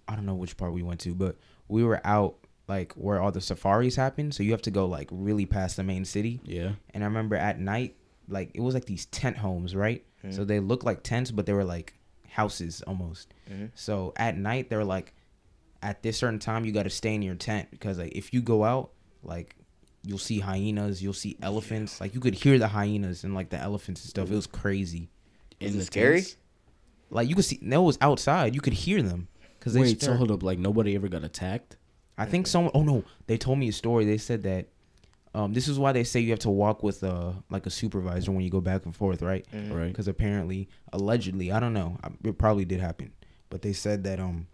[0.08, 1.36] I don't know which part we went to, but
[1.68, 2.36] we were out
[2.68, 4.32] like where all the safaris happen.
[4.32, 6.40] So you have to go like really past the main city.
[6.44, 7.96] Yeah, And I remember at night,
[8.28, 10.04] like it was like these tent homes, right?
[10.24, 10.34] Mhm.
[10.34, 11.94] So they looked like tents, but they were like
[12.28, 13.34] houses almost.
[13.50, 13.70] Mhm.
[13.74, 15.12] So at night, they're like,
[15.82, 18.40] at this certain time, you got to stay in your tent because like if you
[18.40, 18.90] go out,
[19.22, 19.54] like
[20.04, 22.00] you'll see hyenas, you'll see elephants.
[22.00, 24.30] Like you could hear the hyenas and like the elephants and stuff.
[24.30, 25.10] It was crazy.
[25.60, 26.20] Is In it the scary?
[26.20, 26.36] tents?
[27.10, 28.54] Like you could see, no, it was outside.
[28.54, 29.80] You could hear them because they.
[29.80, 31.76] Wait, so hold up, like nobody ever got attacked?
[32.16, 32.72] I think someone.
[32.74, 34.04] Oh no, they told me a story.
[34.04, 34.66] They said that.
[35.32, 38.32] Um, this is why they say you have to walk with uh like a supervisor
[38.32, 39.46] when you go back and forth, right?
[39.54, 39.72] Mhm.
[39.72, 39.86] Right.
[39.88, 43.12] because apparently, allegedly, I don't know, it probably did happen,
[43.48, 44.48] but they said that um,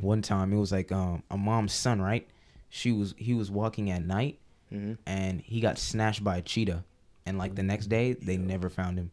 [0.00, 2.26] one time it was like um a mom's son, right?
[2.70, 4.38] She was he was walking at night
[4.70, 6.84] hmm and he got snatched by a cheetah,
[7.26, 9.10] and like the next day they never found him.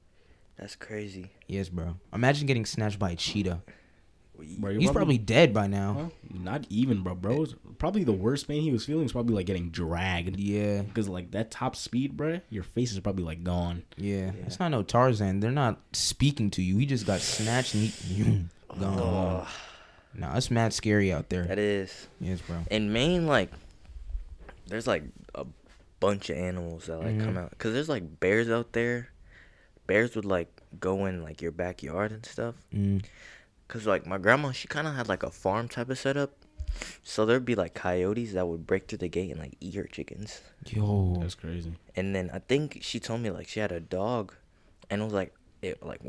[0.58, 1.32] That's crazy.
[1.48, 1.96] Yes, bro.
[2.13, 3.62] Imagine getting snatched by a cheetah.
[4.60, 5.93] Bro, He's probably dead by now.
[5.93, 6.39] Huh?
[6.43, 7.15] Not even, bro.
[7.15, 10.38] Bro, was- probably the worst pain he was feeling is probably like getting dragged.
[10.39, 13.82] Yeah, Because like that top speed, bro, your face is probably like gone.
[13.98, 14.32] yeah.
[14.46, 15.39] It's not no Tarzan.
[15.39, 16.78] They're not speaking to you.
[16.78, 18.24] He just got snatched and he
[18.80, 19.00] gone.
[19.00, 19.48] Oh,
[20.13, 21.46] Nah, it's mad scary out there.
[21.46, 22.08] that is.
[22.20, 22.58] Yes, bro.
[22.72, 23.52] In Maine, like,
[24.67, 25.27] there's like a
[26.00, 27.44] bunch of animals that like come Mhm.
[27.44, 27.58] out.
[27.58, 29.10] Cause there's like bears out there.
[29.88, 32.56] Bears would like go in like your backyard and stuff.
[32.74, 33.04] Mm.
[33.68, 36.32] Cause like my grandma, she kind of had like a farm type of setup.
[37.04, 39.86] So there'd be like coyotes that would break through the gate and like eat her
[39.86, 40.42] chickens.
[40.68, 41.16] Yo.
[41.20, 41.74] That's crazy.
[41.96, 44.34] And then I think she told me like she had a dog,
[44.90, 46.02] and it was like it like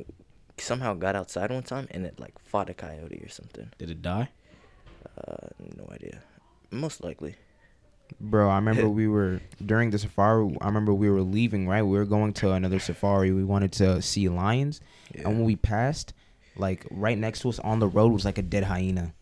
[0.59, 3.71] somehow got outside one time and it like fought a coyote or something.
[3.79, 4.29] Did it die?
[5.17, 6.21] Uh, no idea.
[6.71, 7.37] Most likely.
[8.21, 10.57] Bro, I remember we were during the safari.
[10.61, 11.69] I remember we were leaving.
[11.69, 13.33] Right, we were going to another safari.
[13.33, 14.81] We wanted to see lions,
[15.15, 16.15] and when we passed,
[16.57, 19.13] like right next to us on the road was like a dead hyena,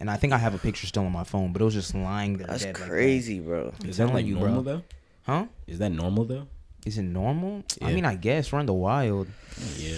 [0.00, 1.94] and I think I have a picture still on my phone, but it was just
[1.94, 2.46] lying there.
[2.46, 2.88] That's dead like that.
[2.88, 3.72] crazy, bro.
[3.82, 4.72] I'm Is that telling like you, normal bro.
[4.76, 4.82] though?
[5.26, 5.46] huh?
[5.66, 6.46] Is that normal though?
[6.86, 7.64] Is it normal?
[7.82, 9.26] I mean, I guess we're in the wild,
[9.76, 9.96] Yeah.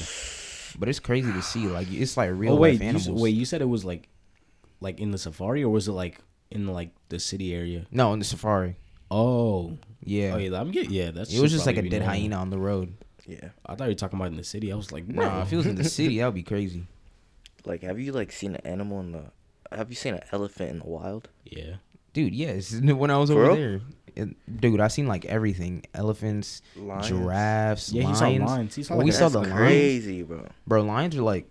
[0.78, 1.66] but it's crazy to see.
[1.68, 3.08] Like it's like real oh wait, life animals.
[3.08, 3.34] s- wait.
[3.34, 4.08] You said it was like,
[4.80, 6.18] like in the safari, or was it like
[6.50, 7.86] in like the city area?
[7.90, 8.76] No, in the safari.
[9.10, 10.32] Oh, Yeah.
[10.34, 10.58] oh yeah.
[10.60, 11.10] I'm getting yeah.
[11.10, 12.08] That's it was just like a dead normal.
[12.08, 12.94] hyena on the road.
[13.26, 13.50] Yeah.
[13.66, 14.72] I thought you were talking about in the city.
[14.72, 16.86] I was like, Nah, if it was in the city, that would be crazy.
[17.66, 19.24] Like, have you like seen an animal in the?
[19.72, 21.28] Have you seen an elephant in the wild?
[21.44, 21.74] yeah.
[22.12, 22.74] Dude, yes.
[22.82, 23.56] When I was For over real?
[23.56, 23.80] there,
[24.16, 27.06] It- dude, I seen like everything: elephants, Lions.
[27.08, 28.18] giraffes, Yeah, he lions.
[28.18, 28.74] saw lions.
[28.74, 29.54] He saw Well, like we a- saw That's the lions.
[29.54, 30.46] crazy, bro.
[30.66, 31.46] Bro, lions are like,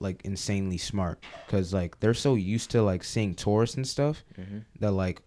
[0.00, 4.58] like insanely smart because like they're so used to like seeing tourists and stuff hmm
[4.80, 5.22] that like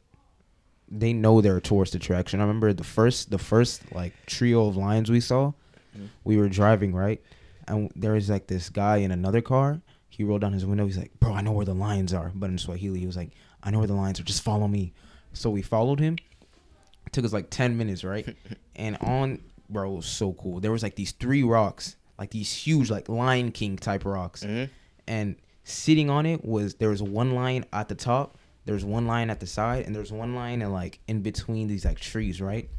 [0.90, 2.40] they know they're a tourist attraction.
[2.40, 5.52] I remember the first, the first like trio of lions we saw.
[5.98, 6.08] Mhm.
[6.24, 7.22] We were driving right,
[7.68, 9.82] and there was like this guy in another car.
[10.10, 10.86] He rolled down his window.
[10.86, 13.32] He's like, "Bro, I know where the lions are." But in Swahili, he was like,
[13.62, 14.24] "I know where the lions are.
[14.24, 14.94] Just follow me."
[15.34, 16.16] So we followed him.
[17.06, 18.36] It took us like ten minutes, right?
[18.76, 20.60] and on, bro, it was so cool.
[20.62, 24.66] There was like these three rocks, like these huge, like Lion King type rocks, hmm
[25.10, 29.30] and sitting on it was there was one lion at the top, there's one lion
[29.30, 32.70] at the side, and there's one lion in like in between these like trees, right?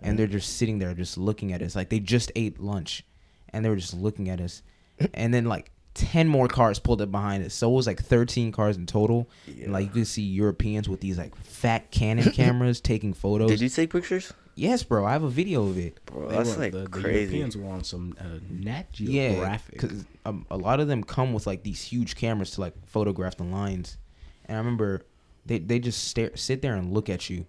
[0.00, 1.74] and they're just sitting there, just looking at us.
[1.74, 3.04] Like they just ate lunch,
[3.52, 4.62] and they were just looking at us.
[5.14, 8.52] And then like ten more cars pulled up behind us, so it was like thirteen
[8.52, 9.28] cars in total.
[9.46, 13.48] And like you could see Europeans with these like fat Canon cameras taking photos.
[13.50, 14.32] Did you take pictures?
[14.54, 16.04] Yes, bro, I have a video of it.
[16.06, 17.18] Bro, They that's were- like the, the crazy.
[17.36, 19.80] Europeans were on some uh, Nat Yeah, Geographic.
[19.80, 23.36] because um, a lot of them come with like these huge cameras to like photograph
[23.36, 23.98] the lines.
[24.46, 25.02] And I remember
[25.46, 27.46] they they just stare, sit there and look at you.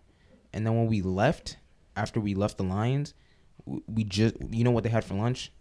[0.54, 1.58] And then when we left,
[1.96, 3.14] after we left the lines,
[3.66, 5.52] w- we just you know what they had for lunch?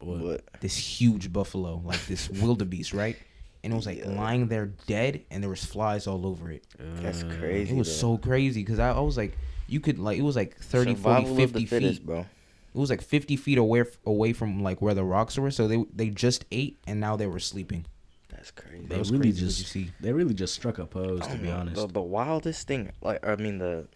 [0.00, 0.42] What?
[0.60, 3.16] This huge buffalo, like this wildebeest, right?
[3.64, 4.10] And it was like Yeah.
[4.10, 6.64] lying there dead, and there was flies all over it.
[7.02, 7.72] That's Uh, crazy.
[7.74, 8.14] It was though.
[8.14, 11.24] so crazy because I, I was like, you could like it was like 30, 40,
[11.24, 12.06] Survival of 50 the fittest, feet.
[12.06, 12.20] bro.
[12.20, 15.50] It was like 50 feet away away from like where the rocks were.
[15.50, 17.86] So they they just ate and now they were sleeping.
[18.28, 18.84] That's crazy.
[18.86, 19.90] They was really crazy just you see.
[20.00, 21.76] they really just struck a pose I to be know, honest.
[21.80, 23.86] The, the wildest thing, like I mean, the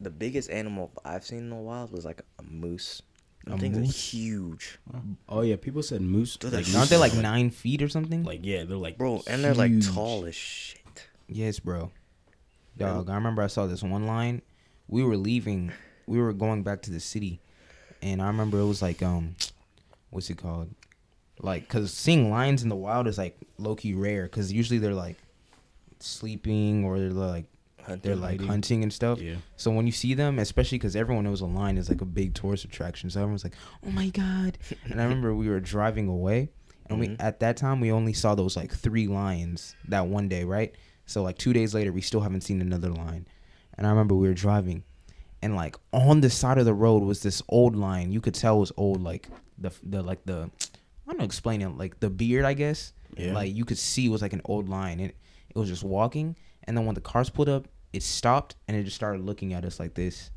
[0.00, 3.02] the biggest animal I've seen in the wild was like a moose.
[3.50, 3.90] A I think moose?
[3.90, 4.78] it's huge,
[5.28, 6.38] Oh yeah, people said moose.
[6.42, 8.24] Like, they're Aren't they like nine feet or something?
[8.24, 9.88] Like yeah, they're like bro, and they're like huge.
[9.90, 11.08] tall as shit.
[11.28, 11.90] yes, bro.
[12.78, 14.42] Dog, I remember I saw this one line.
[14.88, 15.72] We were leaving.
[16.06, 17.40] We were going back to the city,
[18.02, 19.36] and I remember it was like um,
[20.10, 20.70] what's it called?
[21.40, 24.26] Like, cause seeing lions in the wild is like low key rare.
[24.28, 25.16] Cause usually they're like
[26.00, 27.46] sleeping or they're like
[27.86, 28.00] Hunting.
[28.02, 28.46] they're like hiding.
[28.48, 29.20] hunting and stuff.
[29.20, 29.36] Yeah.
[29.56, 32.34] So when you see them, especially because everyone knows a lion is like a big
[32.34, 33.54] tourist attraction, so everyone's like,
[33.86, 36.50] "Oh my god!" and I remember we were driving away,
[36.86, 37.16] and we Mhm.
[37.20, 40.74] at that time we only saw those like three lions that one day, right?
[41.06, 43.26] So like two days later, we still haven't seen another lion,
[43.76, 44.82] and I remember we were driving,
[45.42, 48.12] and like on the side of the road was this old lion.
[48.12, 50.50] You could tell it was old, like the the like the
[51.06, 52.92] I don't know explain it like the beard, I guess.
[53.16, 53.34] Yeah.
[53.34, 55.00] Like you could see it was like an old lion.
[55.00, 58.76] and it was just walking, and then when the cars pulled up, it stopped and
[58.76, 60.30] it just started looking at us like this,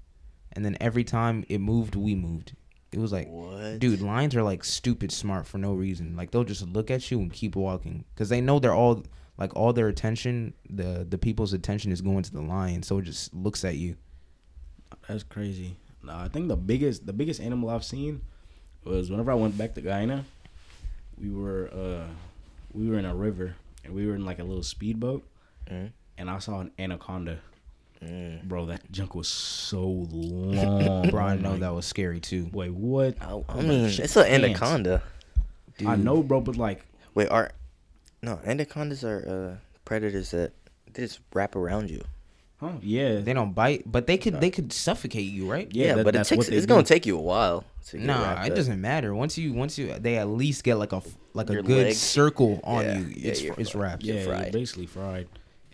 [0.53, 2.55] and then every time it moved, we moved.
[2.91, 3.79] It was like, What?
[3.79, 6.15] dude, lions are like stupid smart for no reason.
[6.15, 9.03] Like they'll just look at you and keep walking because they know they're all
[9.37, 13.03] like all their attention, the the people's attention is going to the lion, so it
[13.03, 13.97] just looks at you.
[15.07, 15.75] That's crazy.
[16.03, 18.21] Nah, I think the biggest the biggest animal I've seen
[18.85, 20.23] was whenever I went back to Guyana.
[21.21, 22.07] We were uh
[22.73, 25.23] we were in a river and we were in like a little speedboat
[25.69, 27.39] Mm, and I saw an anaconda.
[28.03, 28.43] mm.
[28.43, 31.09] Bro, that junk was so long.
[31.11, 32.49] Bro, I know that was scary too.
[32.53, 33.15] Wait, what?
[33.21, 35.01] I, I mean, it's an anaconda.
[35.85, 37.51] I know, bro, but like, Wait, are
[38.23, 40.51] no anacondas are uh, predators that
[40.93, 42.03] they just wrap around you.
[42.59, 42.71] huh?
[42.81, 45.67] Yeah, They don't bite, but they could they could suffocate you, right?
[45.71, 47.63] Yeah, Yeah, that- but it takes it's gonna take you a while.
[47.89, 48.55] To Nah, it up.
[48.55, 49.13] doesn't matter.
[49.15, 51.01] Once you once you they at least get like a
[51.33, 51.97] like a good legs.
[51.97, 53.05] circle on Yeah, you.
[53.15, 54.03] yeah, It's it's wrapped.
[54.03, 55.27] yeah, you're basically fried.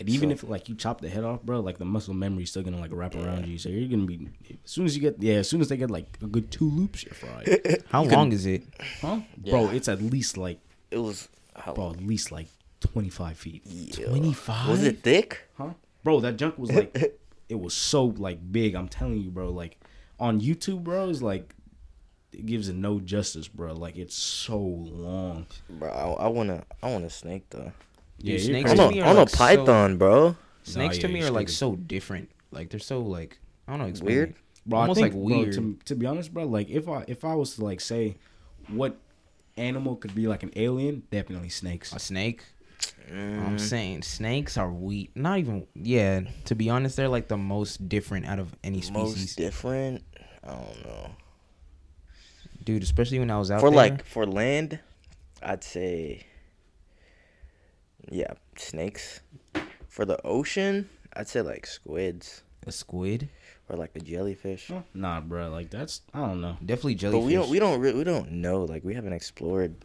[0.05, 2.49] And even So- if like you chop the head off, bro, like the muscle memory's
[2.49, 3.57] still gonna like wrap around you.
[3.57, 4.27] So you're gonna be
[4.63, 6.69] as soon as you get yeah, as soon as they get like a good two
[6.69, 7.83] loops, you're fried.
[7.89, 8.63] How You can- long is it?
[9.01, 9.21] huh?
[9.37, 10.59] Bro, it's at least like
[10.91, 12.47] It was how bro, at least like
[12.79, 13.61] twenty five feet.
[13.65, 14.07] Yeah.
[14.07, 14.69] 25?
[14.69, 15.47] Was it thick?
[15.57, 15.73] Huh?
[16.03, 16.95] Bro, that junk was like
[17.49, 18.75] it was so like big.
[18.75, 19.49] I'm telling you, bro.
[19.51, 19.79] Like
[20.19, 21.53] on YouTube, bro, it's like
[22.31, 23.73] it gives it no justice, bro.
[23.73, 25.45] Like it's so long.
[25.69, 27.71] Bro, I, I wanna I want a snake though.
[28.19, 28.81] Yeah, Dude, you're snakes I to crazy.
[28.81, 30.35] want me a, are I want like a so- python, bro.
[30.63, 32.29] Snakes Nah, to yeah, me you're like so different.
[32.51, 33.87] Like they're so like I don't know.
[33.87, 34.29] Explain Weird?
[34.29, 34.35] it.
[34.65, 34.79] bro.
[34.79, 35.53] Almost I think, like bro, weird.
[35.55, 38.15] to, to be honest, bro, like if I if I was to like say
[38.69, 38.95] what
[39.57, 41.91] animal could be like an alien, definitely snakes.
[41.93, 42.43] A snake.
[43.11, 45.11] Mm, I'm saying snakes are weak.
[45.15, 46.21] Not even yeah.
[46.45, 50.03] To be honest, they're like the most different out of any species, most different.
[50.45, 51.09] I don't know.
[52.63, 52.83] dude.
[52.83, 53.77] Especially when I was out for there.
[53.77, 54.79] like for land,
[55.41, 56.25] I'd say
[58.09, 59.21] yeah, snakes.
[59.87, 63.29] For the ocean, I'd say like squids a squid.
[63.69, 64.71] or like a jellyfish.
[64.93, 65.49] Nah, bro.
[65.49, 66.57] Like that's I don't know.
[66.65, 67.21] Definitely jellyfish.
[67.21, 69.75] But we don't we don't re- we don't know like we haven't explored.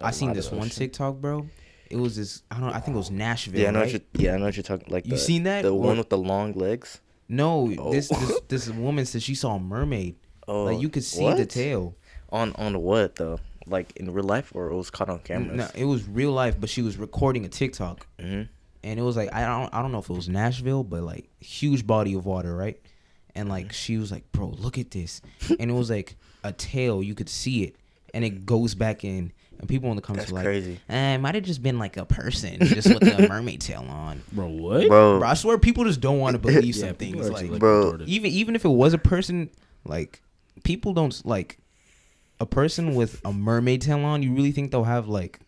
[0.00, 0.68] I seen this one.
[0.68, 1.46] TikTok, bro.
[1.90, 2.42] It was this.
[2.50, 2.70] I don't.
[2.74, 3.60] I think it was Nashville.
[3.60, 3.92] Yeah, I know right?
[3.92, 4.92] what you're, yeah, I know what you're talking.
[4.92, 5.62] Like You the, seen that?
[5.62, 7.00] The Or- one with the long legs.
[7.28, 7.92] No, Oh.
[7.92, 10.16] this, this this woman said she saw a mermaid.
[10.46, 11.94] Oh, like you could see the tail.
[12.30, 13.38] On on what though?
[13.68, 15.54] Like in real life, or it was caught on camera?
[15.54, 18.42] No, it was real life, but she was recording a TikTok, hmm
[18.84, 21.28] and it was like I don't I don't know if it was Nashville, but like
[21.40, 22.80] huge body of water, right?
[23.34, 25.20] And like she was like, "Bro, look at this,"
[25.60, 27.02] and it was like a tail.
[27.02, 27.76] You could see it,
[28.14, 29.32] and it goes back in.
[29.60, 30.78] And people in the comments That's were like, crazy.
[30.88, 34.22] eh, "It might have just been like a person, just with a mermaid tail on."
[34.32, 34.86] Bro, what?
[34.86, 37.50] Bro, Bro, I swear people just don't want to believe Yeah, some people things.
[37.50, 37.98] Like, Bro.
[38.06, 39.50] even even if it was a person,
[39.84, 40.22] like
[40.62, 41.58] people don't like
[42.40, 44.22] a person with a mermaid tail on.
[44.22, 45.40] You really think they'll have like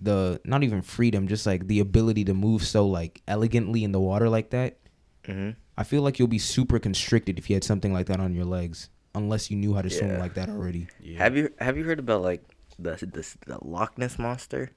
[0.00, 4.00] the not even freedom, just like the ability to move so like elegantly in the
[4.00, 4.78] water like that?
[5.26, 8.32] hmm I feel like you'll be super constricted if you had something like that on
[8.32, 11.18] your legs, unless you knew how to swim like that already, Yeah.
[11.18, 12.44] Have you have you heard about like
[12.78, 14.70] the the, the Loch Ness monster?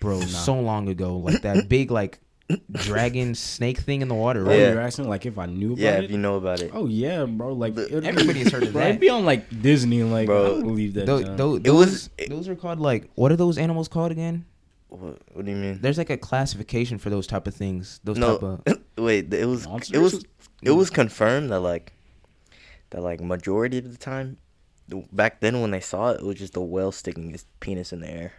[0.00, 0.18] bro.
[0.18, 0.26] Nah.
[0.44, 2.18] So long ago, like that big like
[2.72, 4.58] dragon snake thing in the water, right?
[4.58, 4.72] Yeah.
[4.72, 5.98] you're asking like if I knew about Yeah, it?
[5.98, 6.70] Yeah, if you know about it.
[6.74, 7.52] Oh yeah, bro.
[7.54, 8.88] Like The- it'd Everybody's heard of bro, that.
[8.90, 10.44] It'd be on like Disney, and like Bro.
[10.44, 11.06] I don't believe that.
[11.06, 11.36] Those, John.
[11.36, 14.44] those, It was- those, those are called like what are those animals called again?
[14.88, 15.80] What, what do you mean?
[15.80, 18.00] There's like a classification for those type of things.
[18.04, 19.32] Those no, type of wait.
[19.32, 20.24] It was it was
[20.62, 21.92] it was confirmed that like
[22.90, 24.36] that like majority of the time,
[25.12, 28.00] back then when they saw it, it was just a whale sticking his penis in
[28.00, 28.32] the air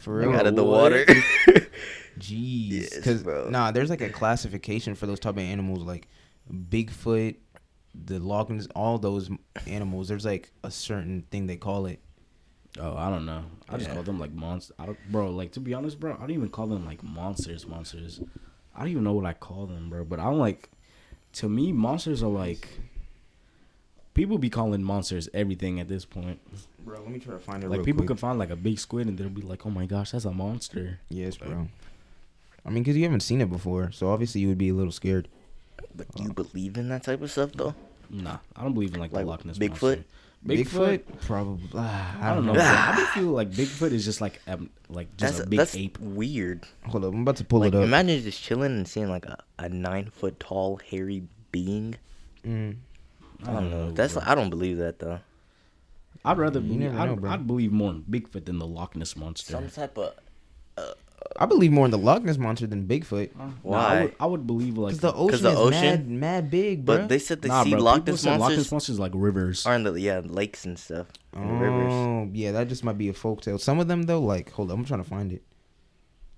[0.00, 0.36] for like, real.
[0.38, 0.92] out of the what?
[0.92, 1.04] water.
[2.20, 3.48] Jeez, because bro.
[3.50, 6.06] nah, there's like a classification for those type of animals, like
[6.52, 7.36] Bigfoot,
[7.94, 9.30] the Loch Ness, all those
[9.66, 10.08] animals.
[10.08, 12.00] There's like a certain thing they call it.
[12.78, 13.44] Oh, I don't know.
[13.68, 13.94] I just Yeah.
[13.94, 14.76] call them like monsters.
[15.10, 15.30] Bro.
[15.30, 17.66] Like to be honest, bro, I don't even call them like monsters.
[17.66, 18.20] Monsters.
[18.76, 20.04] I don't even know what I call them, bro.
[20.04, 20.70] But I'm like,
[21.34, 22.68] to me, monsters are like.
[24.12, 26.40] People be calling monsters everything at this point.
[26.84, 27.70] Bro, let me try to find it.
[27.70, 28.08] Like real people quick.
[28.08, 30.32] can find like a big squid and they'll be like, "Oh my gosh, that's a
[30.32, 31.68] monster." Yes, bro.
[32.64, 34.92] I mean, because you haven't seen it before, so obviously you would be a little
[34.92, 35.28] scared.
[35.94, 37.74] but do you believe in that type of stuff though?
[38.10, 39.70] Nah, I don't believe in like, Like the Loch Ness Bigfoot?
[39.82, 40.04] monster.
[40.46, 41.02] Bigfoot.
[41.26, 41.68] probably.
[41.74, 42.54] ah, I don't know.
[42.54, 42.62] bro.
[42.62, 45.76] I just feel like Bigfoot is just like um, like just That's a big that's
[45.76, 45.98] ape.
[46.00, 46.64] weird.
[46.86, 47.82] Hold up, I'm about to pull like it up.
[47.84, 51.96] imagine just chilling and seeing like a, a nine foot tall hairy being.
[52.46, 52.76] Mm.
[53.46, 53.90] I don't know.
[53.90, 54.22] That's bro.
[54.26, 55.20] I don't believe that though.
[56.24, 57.30] I'd rather You believe, know, I'd, bro.
[57.30, 59.52] I'd believe more in Bigfoot than the Loch Ness monster.
[59.52, 60.14] Some type of
[61.36, 63.34] I believe more in the Loch Ness monster than Bigfoot.
[63.36, 64.02] Nah, I Why?
[64.02, 66.08] would, I would believe like Because the ocean the is ocean- mad,
[66.44, 66.98] mad big, bro.
[66.98, 69.12] but they said they nah, see bro, Loch Ness say Loch monsters Ness monsters like
[69.14, 69.66] rivers.
[69.66, 71.92] are in the yeah lakes and stuff, in the oh, rivers.
[71.92, 73.58] Oh, yeah, that just might be a folk tale.
[73.58, 75.42] Some of them though, like, hold up, I'm trying to find it.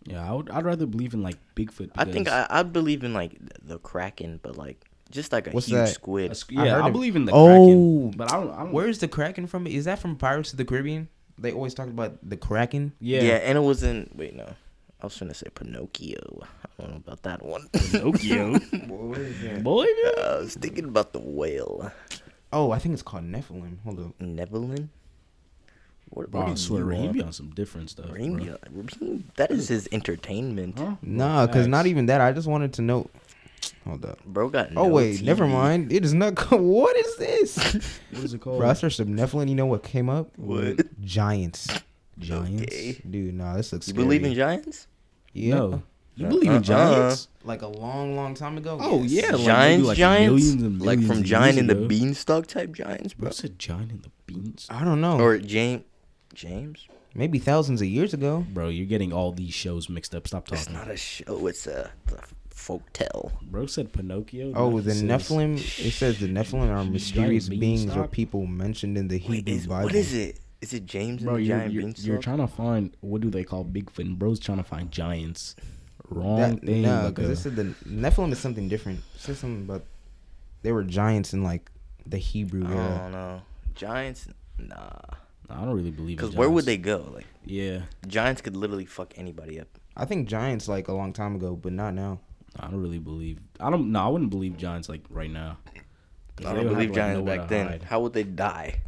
[0.04, 0.50] Yeah, I would.
[0.50, 1.90] I'd rather believe in like Bigfoot.
[1.94, 5.66] I think I I believe in like the kraken, but like just like a What's
[5.66, 5.88] huge that?
[5.88, 6.32] squid.
[6.32, 7.46] a sq- I yeah, heard I, believe in the Oh.
[7.46, 8.50] Kraken, but I don't.
[8.52, 9.66] I don't Where's the Kraken from?
[9.66, 11.08] Is that from Pirates of the Caribbean?
[11.38, 12.92] They always talk about the Kraken.
[13.00, 13.22] yeah.
[13.22, 14.54] yeah, and it was in wait no,
[15.02, 16.42] I was gonna say Pinocchio.
[16.78, 17.68] I don't know about that one.
[17.72, 18.58] Pinocchio.
[18.86, 19.16] boy.
[19.42, 19.66] man.
[19.66, 21.90] I was thinking about the whale,
[22.52, 23.78] Oh, I think it's called Nephilim.
[23.84, 24.20] Hold up.
[24.20, 24.90] Neverland.
[26.10, 27.12] What, Bro, what I are swear, you Raheem on?
[27.14, 28.10] be on some different stuff.
[28.12, 28.56] Raheem bro.
[28.70, 30.78] Raheem- that is his entertainment.
[30.78, 30.96] Huh?
[31.02, 32.20] Nah, because not even that.
[32.20, 33.08] I just wanted to know.
[33.86, 34.22] Hold up.
[34.24, 35.90] Bro got Oh no wait, never mind.
[35.92, 36.36] It is not.
[36.36, 37.56] co- What is this?
[38.12, 38.58] What is it called?
[38.58, 39.48] Bro, I searched up Nephilim.
[39.48, 40.36] You know what came up?
[40.36, 40.80] What?
[41.02, 41.66] Giants.
[42.18, 42.62] Giants.
[42.62, 43.00] Okay.
[43.08, 43.88] Dude, nah, this looks.
[43.88, 44.04] You scary.
[44.04, 44.86] believe in giants?
[45.32, 45.54] Yeah.
[45.54, 45.82] No.
[46.14, 47.28] You Uh, believe in giants?
[47.42, 48.76] Like a long, long time ago.
[48.80, 49.10] Oh, Yes.
[49.24, 51.88] yeah, like, giants, like, giants, millions and like from Giant years and the ago.
[51.88, 53.28] Beanstalk type giants, bro.
[53.28, 54.66] What's a giant in the beans?
[54.68, 55.18] I don't know.
[55.18, 55.84] Or James,
[56.34, 56.86] James?
[57.14, 58.44] Maybe thousands of years ago.
[58.52, 60.26] Bro, you're getting all these shows mixed up.
[60.28, 60.58] Stop talking.
[60.62, 61.46] It's not a show.
[61.46, 63.32] It's a, it's a folk tale.
[63.50, 64.52] Bro said Pinocchio.
[64.54, 65.56] Oh, Now the says- Nephilim.
[65.56, 69.84] It says the Nephilim are mysterious beings or people mentioned in the Wait, Hebrew Bible.
[69.84, 70.38] what is it?
[70.62, 72.06] Is it James Bro, and the you're, Giant you're, Beanstalk?
[72.06, 73.98] you're trying to find what do they call Bigfoot?
[74.00, 75.54] And bro's trying to find giants.
[76.08, 76.82] Wrong That, thing.
[76.82, 79.00] no, because a- it said the Nephilim is something different.
[79.14, 79.84] It says something about
[80.62, 81.70] they were giants in like
[82.06, 82.94] the Hebrew era.
[82.94, 83.42] I don't know.
[83.74, 84.28] Giants?
[84.58, 84.90] Nah.
[85.50, 86.18] I don't really believe.
[86.20, 87.10] in Because where would they go?
[87.14, 89.68] Like, Yeah, giants could literally fuck anybody up.
[89.96, 92.20] I think giants like a long time ago, but not now.
[92.58, 93.38] I don't really believe.
[93.60, 93.90] I don't.
[93.92, 95.58] No, I wouldn't believe giants like right now.
[96.38, 97.66] I don't would have, believe like, giants back then.
[97.68, 97.82] hide.
[97.84, 98.80] How would they die?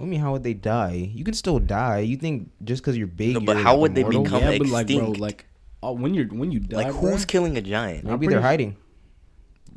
[0.00, 1.10] I mean, how would they die?
[1.14, 2.00] You can still die.
[2.00, 3.34] You think just because you're big?
[3.34, 5.20] No, but you're how would they become yeah, but like, bro, extinct.
[5.20, 5.46] like,
[5.82, 8.04] oh, when you're when you die, Like, bro, who's killing a giant?
[8.04, 8.76] I'm Maybe pretty they're hiding.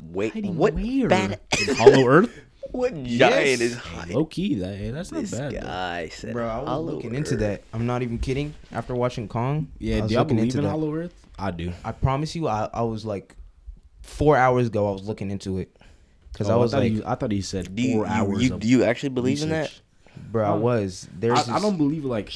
[0.00, 1.08] Wait, hiding what where?
[1.08, 1.40] bad?
[1.76, 2.30] Hollow Earth?
[2.72, 3.60] what giant Yes.
[3.60, 4.16] is hiding?
[4.16, 5.52] Low key, that hey, that's not This bad.
[5.54, 5.60] though.
[5.60, 7.62] guy said, Bro, I was Hollow looking into that.
[7.72, 8.54] I'm not even kidding.
[8.72, 10.70] After watching Kong, I Yeah, was do y'all looking believe into in that.
[10.70, 11.14] Hollow Earth?
[11.38, 11.72] I do.
[11.84, 13.36] I promise you, I, I was like
[14.02, 14.88] four hours ago.
[14.88, 15.76] I was looking into it
[16.32, 18.12] because Oh, I was thought like, he, I thought he said Do you, four you,
[18.12, 18.42] hours.
[18.42, 19.72] you, of do you actually believe in that?
[20.18, 20.32] Research.
[20.32, 20.58] bro, I Oh.
[20.58, 21.08] was.
[21.18, 22.32] There's I, I don't believe like.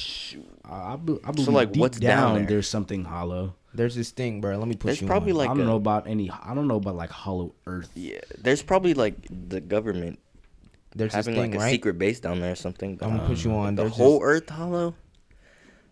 [0.65, 2.45] I, I, be- I believe like, deep what's down down, there?
[2.45, 3.55] there's something hollow.
[3.75, 4.57] There's this thing, bro.
[4.57, 5.37] Let me put There's you probably on.
[5.39, 6.29] like I don't a- know about any.
[6.29, 7.89] I don't know about like Hollow Earth.
[7.95, 10.19] Yeah, there's probably like the government
[10.95, 11.71] There's this having thing, like a right?
[11.71, 12.99] secret base down there or something.
[13.01, 13.75] I'm gonna but put you on.
[13.75, 14.95] the There's whole this, Earth hollow.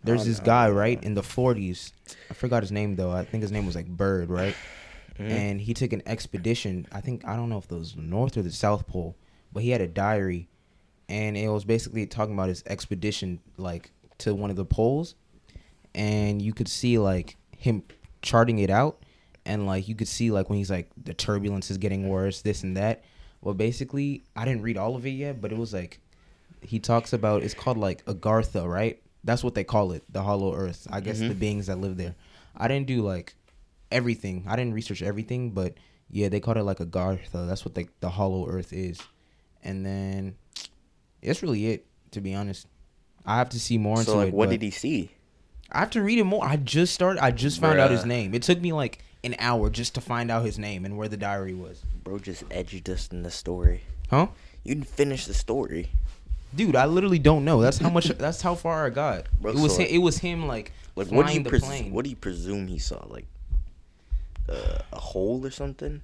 [0.04, 0.46] there's Oh, this no.
[0.46, 1.92] guy, right, in the 40s.
[2.30, 3.12] I forgot his name though.
[3.12, 4.56] I think his name was like Byrd, right?
[5.20, 5.30] Mhm.
[5.30, 6.86] And he took an expedition.
[6.92, 9.16] I think I don't know if it was the North or the South Pole,
[9.52, 10.50] but he had a diary,
[11.12, 15.16] and it was basically talking about his expedition, like to one of the poles,
[15.94, 17.84] and you could see like him
[18.22, 19.04] charting it out,
[19.46, 22.64] and like you could see like when he's like the turbulence is getting worse, this
[22.64, 23.04] and that.
[23.42, 26.00] Well, basically, I didn't read all of it yet, but it was like
[26.62, 29.02] he talks about it's called like Agartha, right?
[29.24, 30.88] That's what they call it, the Hollow Earth.
[30.90, 31.28] I guess Mhm.
[31.30, 32.16] the beings that live there.
[32.56, 33.36] I didn't do like
[33.92, 34.46] everything.
[34.48, 35.74] I didn't research everything, but
[36.14, 37.48] Yeah, they called it like Agartha.
[37.48, 39.00] That's what the the Hollow Earth is,
[39.64, 40.36] and then
[41.24, 41.86] that's really it.
[42.12, 42.68] To be honest,
[43.26, 44.34] I have to see more into So like, it.
[44.34, 45.12] what did he see?
[45.72, 46.44] I have to read it more.
[46.46, 47.24] I just started.
[47.24, 48.34] I just found out his name.
[48.34, 51.16] It took me like an hour just to find out his name and where the
[51.18, 51.84] diary was.
[52.04, 53.82] Bro just edged us in the story.
[54.10, 54.28] Huh?
[54.64, 55.90] You didn't finish the story.
[56.54, 57.62] Dude, I literally don't know.
[57.62, 58.06] That's how much.
[58.18, 59.28] that's how far I got.
[59.40, 61.64] Bro, it was so, him, it was him like, Like, what do you the pres-
[61.64, 61.94] plane.
[61.94, 63.06] what do you presume he saw?
[63.08, 63.26] Like
[64.50, 66.02] uh, a hole or something?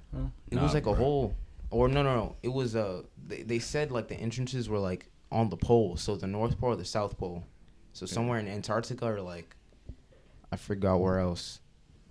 [0.50, 1.34] it was like a hole,
[1.70, 2.36] or no, no, no.
[2.42, 3.02] It was uh.
[3.26, 6.70] They, they said like the entrances were like on the pole, so the North Pole
[6.70, 7.44] or the South Pole.
[7.92, 9.56] So somewhere in Antarctica or like,
[10.52, 11.60] I forgot where else.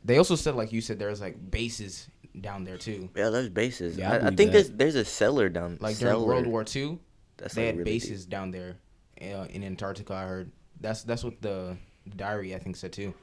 [0.03, 2.08] They also said like you said there's like bases
[2.39, 3.10] down there too.
[3.16, 3.97] Yeah, there's bases.
[3.97, 4.51] Yeah, I I, I think that.
[4.51, 5.78] there's there's a cellar down.
[5.80, 6.22] Like during.
[6.22, 6.99] World War Two,
[7.38, 8.03] That's they like had really deep.
[8.03, 8.78] bases down there
[9.22, 10.14] uh, in Antarctica.
[10.14, 11.78] I heard that's that's what the
[12.16, 13.14] diary I think said too.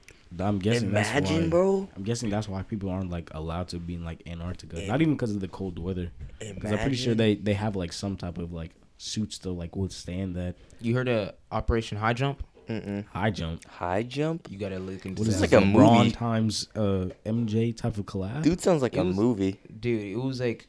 [0.41, 1.89] I'm guessing that's Imagine, why, bro.
[1.97, 4.81] I'm guessing that's why people aren't like allowed to be in like Antarctica.
[4.87, 6.11] Not even because of the cold weather.
[6.39, 9.77] Because I'm pretty sure they they have like some type of like suits to like
[9.77, 12.43] withstand that You heard of Operation High Jump?
[12.69, 13.05] Mm-mm.
[13.09, 13.63] high jump.
[13.69, 14.51] High jump.
[14.51, 15.53] You gotta look into What is this?
[15.53, 16.11] like a LeBron movie.
[16.13, 18.43] times uh MJ type of collab.
[18.43, 19.61] Dude sounds like It a was- movie.
[19.81, 20.01] dude.
[20.03, 20.67] It was like,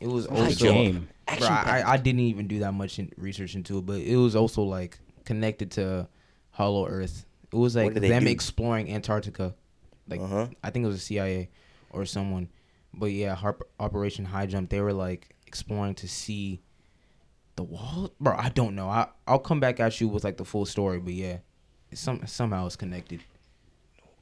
[0.00, 0.64] it was also.
[0.72, 1.08] game.
[1.38, 4.34] Bro, I, I didn't even do that much in research into it, but it was
[4.34, 6.08] also like connected to
[6.50, 7.24] Hollow Earth.
[7.52, 8.30] It was like them do?
[8.30, 9.54] exploring Antarctica.
[10.08, 10.48] Like Uh-huh.
[10.62, 11.50] I think it was the CIA
[11.90, 12.48] or someone,
[12.94, 14.70] but yeah, Harp- Operation High Jump.
[14.70, 16.60] They were like exploring to see
[17.56, 18.12] the wall.
[18.20, 18.88] Bro, I don't know.
[18.88, 21.38] I I'll come back at you with like the full story, but yeah,
[21.90, 23.20] it's some somehow it's connected.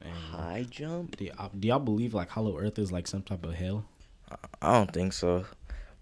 [0.01, 1.17] And High jump.
[1.17, 3.85] do, y'all, do y'all believe like Hollow Earth is like some type of hell?
[4.61, 5.45] I don't think so.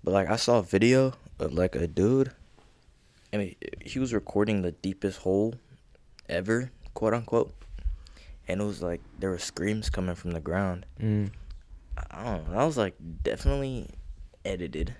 [0.03, 2.31] But like I saw a video of like a dude
[3.33, 5.55] and he, he was recording the deepest hole
[6.29, 7.53] ever, quote unquote.
[8.47, 10.85] And it was like there were screams coming from the ground.
[10.99, 11.29] Mm.
[12.09, 12.57] I don't know.
[12.57, 13.89] That was like definitely
[14.43, 14.95] edited.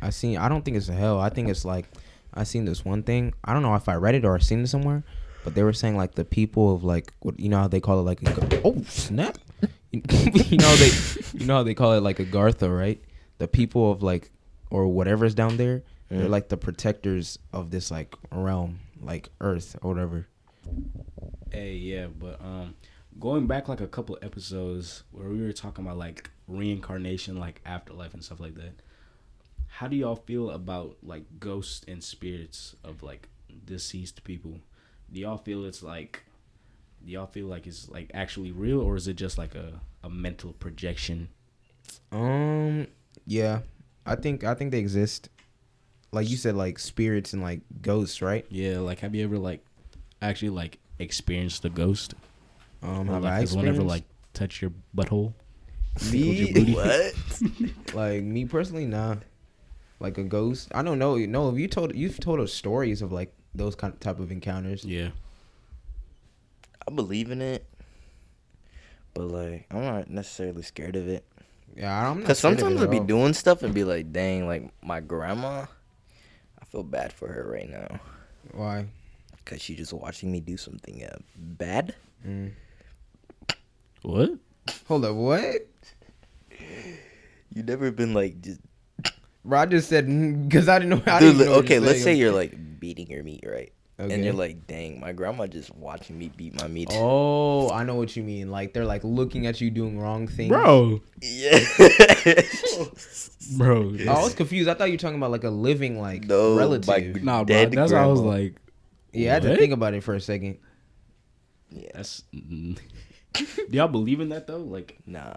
[0.00, 0.36] I seen.
[0.38, 1.18] I don't think it's a hell.
[1.18, 1.86] I think it's like
[2.34, 3.34] I seen this one thing.
[3.44, 5.02] I don't know if I read it or I seen it somewhere,
[5.42, 7.98] but they were saying like the people of like what you know how they call
[7.98, 9.38] it like a, oh snap,
[9.90, 10.90] you know they
[11.34, 13.02] you know how they call it like Agartha right?
[13.38, 14.30] The people of like
[14.70, 16.30] or whatever's down there, they're Mm.
[16.30, 20.28] like the protectors of this like realm, like Earth or whatever.
[21.50, 22.74] Hey, yeah, but um,
[23.18, 28.14] going back like a couple episodes where we were talking about like reincarnation, like afterlife
[28.14, 28.74] and stuff like that.
[29.66, 33.28] How do y'all feel about like ghosts and spirits of like
[33.64, 34.60] deceased people?
[35.12, 36.24] Do y'all feel it's like,
[37.04, 40.10] do y'all feel like it's like actually real, or is it just like a a
[40.10, 41.28] mental projection?
[42.12, 42.88] Um,
[43.26, 43.60] yeah,
[44.06, 45.28] I think I think they exist.
[46.10, 48.46] Like you said, like spirits and like ghosts, right?
[48.50, 49.64] Yeah, like have you ever like
[50.22, 52.14] actually like experienced a ghost?
[52.82, 54.04] Um, Or, have like, I has one ever like
[54.34, 55.34] touched your butthole?
[56.12, 56.74] Me, your?
[56.76, 57.14] What?
[57.94, 59.16] like me personally, nah.
[60.00, 61.16] Like a ghost, I don't know.
[61.16, 64.30] No, if you told you've told us stories of like those kind of type of
[64.30, 64.84] encounters.
[64.84, 65.08] Yeah.
[66.86, 67.66] I believe in it.
[69.12, 71.24] But like I'm not necessarily scared of it.
[71.76, 72.26] Yeah, I'm not.
[72.28, 75.66] Cause sometimes I'd at be doing stuff and be like, dang, like my grandma.
[76.60, 78.00] I feel bad for her right now.
[78.52, 78.86] Why?
[79.48, 81.94] Cause she's just watching me do something uh, bad.
[82.26, 82.52] Mm.
[84.02, 84.32] What?
[84.86, 85.66] Hold up, what?
[87.54, 88.60] You never been like just
[89.42, 90.06] Bro, I just said
[90.46, 91.02] because I didn't know.
[91.10, 93.72] I Dude, didn't know okay, let's say say you're like beating your meat, right?
[93.98, 94.14] Okay.
[94.14, 96.88] And you're like, dang, my grandma just watching me beat my meat.
[96.92, 98.50] Oh, I know what you mean.
[98.50, 100.50] Like they're like looking at you doing wrong things.
[100.50, 101.00] Bro.
[101.22, 101.58] Yeah.
[103.56, 103.96] Bro.
[104.06, 104.68] I was confused.
[104.68, 106.86] I thought you were talking about like a living like No, relative.
[107.14, 107.56] my- Nah, bro.
[107.56, 108.54] Dead That's why I was like,
[109.18, 109.58] yeah, I had to What?
[109.58, 110.58] think about it for a second.
[111.70, 111.88] yeah.
[111.94, 112.22] that's.
[112.34, 112.78] mm.
[113.34, 113.44] Do
[113.76, 114.56] y'all believe in that though?
[114.58, 115.34] Like, Nah.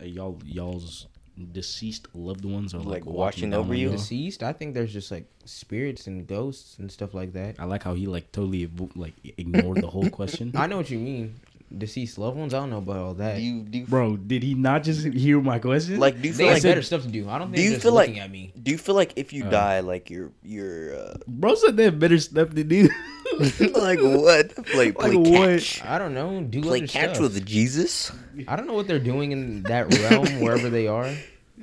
[0.00, 1.06] uh, y'all y'all's
[1.52, 3.88] deceased loved ones are like, Like, walking watching down over on you?
[3.88, 3.96] y'all?
[3.96, 4.42] Deceased.
[4.42, 7.56] I think there's just like spirits and ghosts and stuff like that.
[7.58, 10.52] I like how he like totally avo- like ignored the whole question.
[10.56, 11.34] I know what you mean.
[11.76, 12.54] Deceased loved ones.
[12.54, 13.36] I don't know about all that.
[13.36, 15.98] Do you do you, Bro, did he not just hear my question?
[15.98, 17.28] like do you feel have like better stuff to do.
[17.28, 18.52] I don't think do you just feel like at me.
[18.60, 19.50] do you feel like if you Uh.
[19.50, 22.88] die like you're you're uh, bro said they have better stuff to do.
[23.74, 24.54] like what?
[24.66, 25.48] Play play Like what?
[25.58, 25.84] catch.
[25.84, 26.40] I don't know.
[26.42, 27.22] Do Play other catch stuff.
[27.34, 28.12] with Jesus.
[28.46, 31.10] I don't know what they're doing in that realm, wherever they are,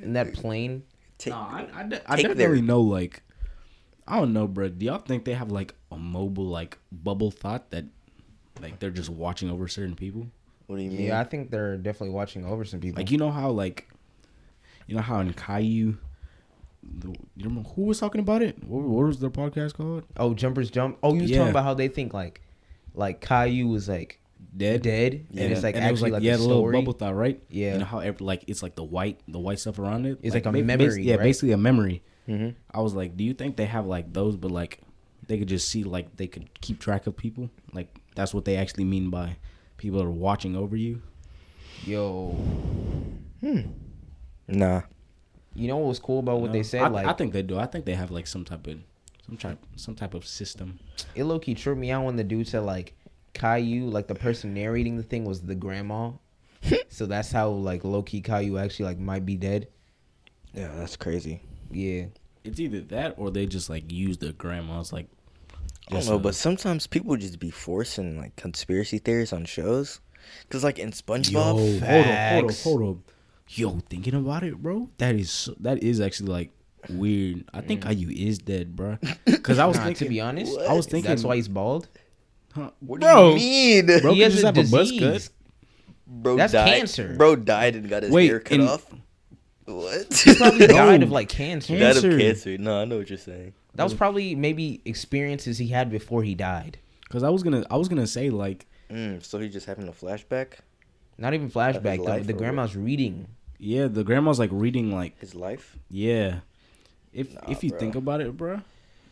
[0.00, 0.82] in that plane.
[1.18, 2.80] Take, Nah, I, I, de- I definitely their- know.
[2.82, 3.22] Like,
[4.06, 4.68] I don't know, bro.
[4.68, 7.84] Do y'all think they have like a mobile like bubble thought that
[8.62, 10.26] like they're just watching over certain people?
[10.68, 11.02] what do you mean?
[11.08, 13.00] Yeah, I think they're definitely watching over some people.
[13.02, 13.88] Like you know how like,
[14.86, 15.96] you know how in Caillou,
[16.82, 18.62] the, you remember who was talking about it?
[18.64, 20.04] What, what was their podcast called?
[20.16, 20.98] oh, jumpers jump.
[21.02, 21.38] Oh, you Yeah.
[21.38, 22.40] talking about how they think like,
[22.94, 24.20] like Caillou was like
[24.56, 24.82] dead.
[24.82, 25.42] dead, Yeah.
[25.44, 27.14] and it's like and it was actually like, like, yeah, a the little bubble thought,
[27.16, 27.42] right?
[27.50, 27.74] Yeah.
[27.74, 30.18] You know how every, like it's like the white, the white stuff around it.
[30.22, 31.24] It's like a ba- bas- memory, yeah, right?
[31.24, 32.02] basically a memory.
[32.28, 32.50] Mm-hmm.
[32.72, 34.80] I was like, do you think they have like those, but like
[35.26, 37.50] they could just see like they could keep track of people?
[37.72, 39.36] Like that's what they actually mean by
[39.76, 41.02] people are watching over you.
[41.84, 42.30] Yo,
[43.40, 43.60] hmm.
[44.48, 44.82] Nah.
[45.54, 46.52] you know what was cool about what No.
[46.52, 46.82] they said?
[46.82, 47.58] I, like I think they do.
[47.58, 48.78] I think they have like some type of
[49.26, 50.78] some type some type of system.
[51.14, 52.94] it low key tripped me out when the dude said like
[53.34, 56.12] Caillou, like the person narrating the thing was the grandma.
[56.88, 59.68] so that's how like low key Caillou actually like might be dead.
[60.54, 61.40] Yeah, that's crazy.
[61.70, 62.06] Yeah.
[62.44, 65.06] It's either that or they just like use the grandmas like.
[65.90, 70.00] I don't know, but sometimes people just be forcing like conspiracy theories on shows.
[70.48, 72.64] Cause like in Yo, SpongeBob, hold up, hold up, Facts.
[72.64, 73.12] hold up.
[73.48, 76.50] Yo, thinking about it, bro, that is that is actually like
[76.88, 77.44] weird.
[77.52, 77.88] I think mm.
[77.88, 78.98] Caillou is dead, bro.
[79.26, 81.88] Because I was Nah, thinking, to be honest, I was thinking that's why he's bald.
[82.54, 84.00] huh, what bro, do you mean?
[84.00, 85.28] Bro, he could has just a have a buzz cut.
[86.06, 86.76] Bro That's died.
[86.78, 87.14] cancer.
[87.16, 88.86] Bro died and got his Wait, hair cut in- off.
[89.64, 90.12] What?
[90.24, 91.78] He probably died of like cancer.
[91.78, 92.18] Died of Cancer.
[92.18, 92.58] cancer.
[92.58, 93.54] No, I know what you're saying.
[93.74, 96.78] That was probably maybe experiences he had before he died.
[97.02, 99.92] Because I was gonna, I was gonna say like, Mm, so he's just having a
[99.92, 100.54] flashback.
[101.16, 102.04] Not even flashback.
[102.04, 103.28] The, the or grandma's reading.
[103.58, 105.76] yeah, the grandma's like reading like, His life.
[105.88, 106.40] yeah.
[107.12, 107.78] If Nah, if you bro.
[107.78, 108.60] think about it, bro,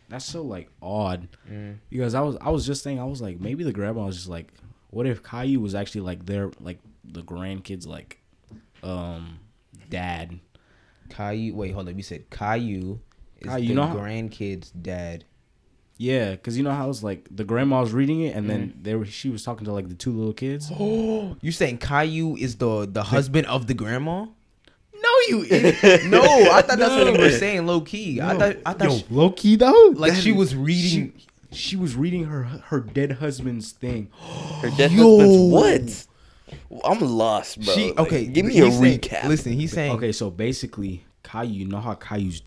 [0.09, 1.27] that's so like odd.
[1.49, 1.77] Mm.
[1.89, 4.27] Because I was, I was just saying, I was like, maybe the grandma was just
[4.29, 4.51] like,
[4.89, 8.19] what if Caillou was actually like their like the grandkids like,
[8.83, 9.39] um,
[9.89, 10.39] dad.
[11.09, 11.53] Caillou.
[11.55, 11.95] Wait, hold up.
[11.95, 12.99] You said Caillou
[13.41, 15.25] is Caillou, you the know how- grandkid's dad.
[15.97, 18.83] Yeah, because you know how it's like the grandma was reading it, and then Mm-hmm.
[18.83, 20.71] they were she was talking to like the two little kids.
[20.79, 24.25] Oh, you saying Caillou is the the husband of the grandma?
[24.93, 26.05] No, you idiot.
[26.05, 28.19] No, I thought that's what you were saying, low key.
[28.19, 31.13] I thought I thought Yo, she- low key though, like that she was reading.
[31.17, 34.09] She, she was reading her her dead husband's thing.
[34.61, 35.19] Her dead Yo.
[35.19, 36.07] husband's
[36.71, 36.83] what?
[36.83, 37.73] I'm lost, bro.
[37.75, 38.25] she Like, okay.
[38.25, 39.27] give me a he's saying- recap.
[39.27, 42.41] listen, he's saying Okay, so basically, Caillou, you know how Caillou's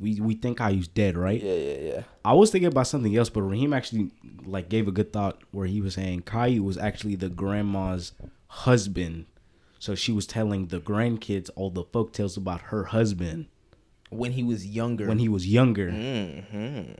[0.00, 1.40] we we think Caillou's dead, right?
[1.42, 2.02] Yeah, yeah, yeah.
[2.24, 4.10] I was thinking about something else, but Raheem actually
[4.44, 8.12] like gave a good thought where he was saying Caillou was actually the grandma's
[8.48, 9.26] husband.
[9.78, 13.46] So she was telling the grandkids all the folk tales about her husband
[14.10, 15.06] when he was younger.
[15.06, 15.90] when he was younger.
[15.90, 16.92] hmm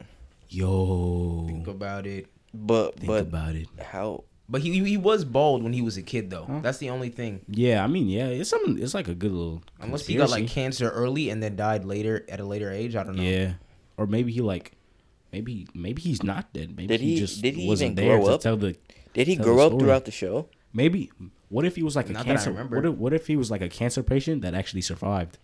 [0.49, 2.27] Yo, think about it.
[2.53, 3.69] But think but about it.
[3.81, 4.25] how?
[4.51, 6.45] But he he was bald when he was a kid though.
[6.45, 6.59] Huh?
[6.61, 7.41] That's the only thing.
[7.47, 8.83] Yeah, I mean, yeah, it's something.
[8.83, 9.63] It's like a good little.
[9.79, 12.97] Unless he got like cancer early and then died later at a later age.
[12.97, 13.23] I don't know.
[13.23, 13.53] yeah,
[13.97, 14.73] or maybe he like,
[15.33, 16.77] maybe maybe he's not dead.
[16.77, 18.41] Maybe Did he, he- just did he wasn't even there grow to up?
[18.41, 18.77] tell the.
[19.15, 20.49] Did he grow up throughout the show?
[20.73, 21.13] Maybe
[21.49, 22.51] what if he was like a Not that I cancer?
[22.51, 22.77] remember.
[22.77, 25.39] What if, what if he was like a cancer patient that actually survived?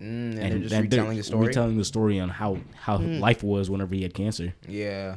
[0.00, 1.46] Mm, and, they're just and retelling the story.
[1.48, 4.54] retelling the story on how how life was whenever he had cancer.
[4.68, 5.16] yeah,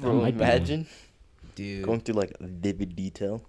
[0.00, 0.86] Bro, might be one.
[1.58, 1.84] Imagine dude.
[1.86, 3.42] going through like vivid detail.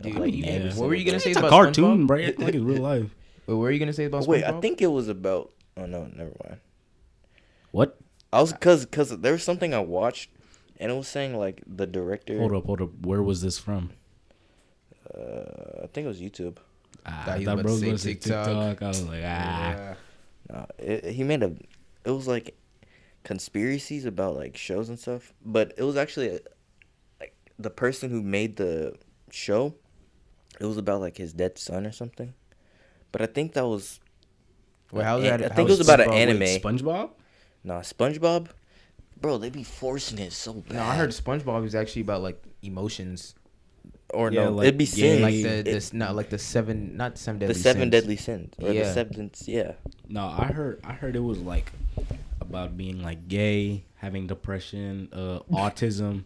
[0.00, 0.74] dude like, yeah.
[0.74, 2.06] What were you gonna say It's a about cartoon, SpongeBob?
[2.06, 2.16] bro.
[2.18, 3.02] It's like it's real life.
[3.02, 3.10] Wait,
[3.54, 5.52] what were you gonna say about Wait, I think it was about.
[5.76, 6.60] Oh no, never mind.
[7.70, 7.98] What?
[8.32, 10.30] I was cause cause there was something I watched,
[10.78, 12.38] and it was saying like the director.
[12.38, 12.90] Hold up, hold up.
[13.02, 13.90] Where was this from?
[15.14, 16.56] Uh, I think it was YouTube.
[17.04, 18.46] Ah, Thought I thought was bro was to gonna say say TikTok.
[18.46, 18.82] TikTok.
[18.82, 19.24] I was like, ah.
[19.24, 19.94] Yeah.
[20.50, 21.54] No, it, he made a.
[22.04, 22.56] It was like
[23.24, 26.46] conspiracies about like shows and stuff, but it was actually a, like
[27.58, 28.94] the person who made the
[29.30, 29.74] show.
[30.60, 32.32] It was about like his dead son or something,
[33.12, 34.00] but I think that was.
[34.90, 35.52] Wait, how's I that?
[35.52, 36.40] I think it was is about an anime.
[36.40, 37.10] Wait, SpongeBob?
[37.62, 38.48] Nah, SpongeBob,
[39.20, 40.76] bro, they be forcing it so bad.
[40.76, 43.34] No, I heard SpongeBob is actually about like emotions,
[44.14, 45.20] or Yeah, no, like, it'd be yeah, sins.
[45.22, 47.90] like Hey, the It- this not like the seven, not seven deadly the seven sins.
[47.90, 48.94] deadly sins or the Yeah.
[48.94, 49.30] seven.
[49.44, 49.72] Yeah,
[50.08, 51.70] No, I heard I heard it was like
[52.40, 56.22] about being like gay, having depression, uh, autism.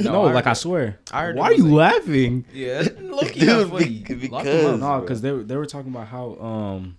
[0.00, 0.98] no, No, I like heard- I swear.
[1.10, 2.44] I heard Why are you like- laughing?
[2.54, 4.04] Yeah, look Dude, funny.
[4.06, 6.96] be- Lock 'em because- No, because they were- they were talking about how um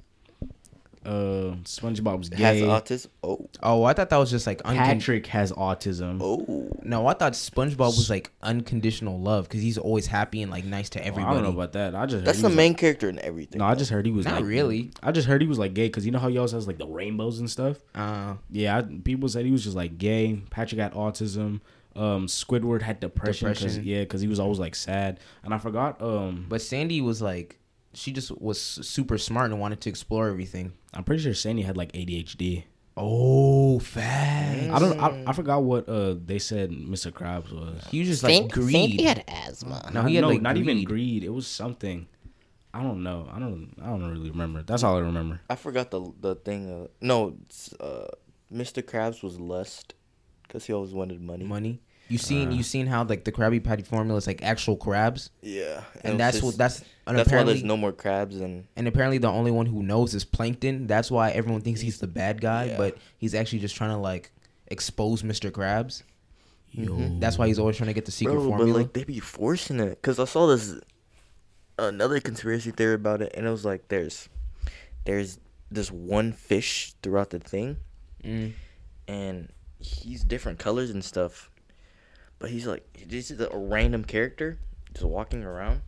[1.05, 2.61] uh SpongeBob was has gay.
[2.61, 3.07] autism.
[3.23, 6.19] Oh, Oh, I thought that was just like uncon- Patrick has autism.
[6.21, 10.65] oh, No, I thought SpongeBob was like unconditional love because he's always happy and like
[10.65, 11.31] nice to Well, everybody.
[11.31, 11.95] I don't know about that.
[11.95, 13.59] I just heard that's the main Like, character in everything.
[13.59, 14.91] no, I just heard he was Not like really.
[15.01, 16.77] I just heard he was like gay because you know how he always has like
[16.77, 17.77] the rainbows and stuff.
[17.95, 20.41] Uh, Yeah, I, people said he was just like gay.
[20.49, 21.61] Patrick had autism.
[21.95, 23.47] Um, Squidward had depression.
[23.47, 23.83] Cause, Depression.
[23.85, 25.19] yeah, because he was always like sad.
[25.43, 26.01] And I forgot.
[26.01, 27.57] Um, but Sandy was like,
[27.93, 30.73] she just was super smart and wanted to explore everything.
[30.93, 32.63] I'm pretty sure Sandy had like ADHD.
[33.01, 34.69] Oh, fast.
[34.71, 34.99] I don't.
[34.99, 37.11] I, I forgot what uh they said Mr.
[37.11, 37.85] Krabs was.
[37.89, 38.71] He was just like greed.
[38.71, 39.89] Sandy had asthma.
[39.93, 40.87] no, he had no, like not even greed.
[40.87, 41.23] greed.
[41.23, 42.07] It was something.
[42.73, 43.27] I don't know.
[43.31, 43.73] I don't.
[43.81, 44.63] I don't really remember.
[44.63, 45.41] That's all I remember.
[45.49, 46.69] I forgot the the thing.
[46.71, 47.37] Uh, no,
[47.79, 48.07] uh,
[48.53, 48.83] Mr.
[48.83, 49.93] Krabs was lust
[50.43, 51.45] because he always wanted money.
[51.45, 51.81] money.
[52.09, 52.51] You seen Uh.
[52.53, 56.41] you seen how like the Krabby Patty formula is like actual crabs, Yeah, and that's
[56.41, 59.65] what that's and that's why there's no more crabs and and apparently the only one
[59.67, 60.87] who knows is Plankton.
[60.87, 62.77] That's why everyone thinks he's the bad guy, Yeah.
[62.77, 64.31] but he's actually just trying to like
[64.67, 65.51] expose Mr.
[65.51, 66.03] Krabs.
[66.71, 67.17] Yo.
[67.19, 68.73] That's why he's always trying to get the secret Bro, formula.
[68.73, 69.99] but like they be forcing it.
[70.01, 70.75] Cause I saw this
[71.77, 74.29] another conspiracy theory about it, and it was like there's
[75.05, 75.39] there's
[75.71, 77.77] this one fish throughout the thing,
[78.23, 78.53] Mm.
[79.07, 79.49] and
[79.79, 81.48] he's different colors and stuff,
[82.39, 84.59] but he's like this is a random character
[84.93, 85.81] just walking around,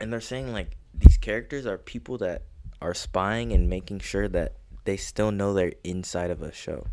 [0.00, 2.42] and they're saying like these characters are people that
[2.82, 6.86] are spying and making sure that they still know they're inside of a show,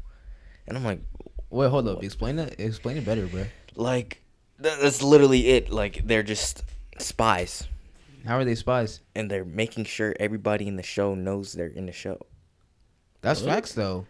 [0.67, 1.01] and I'm like,
[1.49, 2.03] Wait, hold up.
[2.03, 2.55] Explain it.
[2.59, 3.45] Explain it better, bro.
[3.75, 4.21] like
[4.59, 5.69] that, that's literally it.
[5.69, 6.63] Like they're just
[6.99, 7.67] spies.
[8.25, 9.01] How are they spies?
[9.15, 12.19] and they're making sure everybody in the show knows they're in the show.
[13.21, 13.49] That's What?
[13.51, 14.05] facts, though.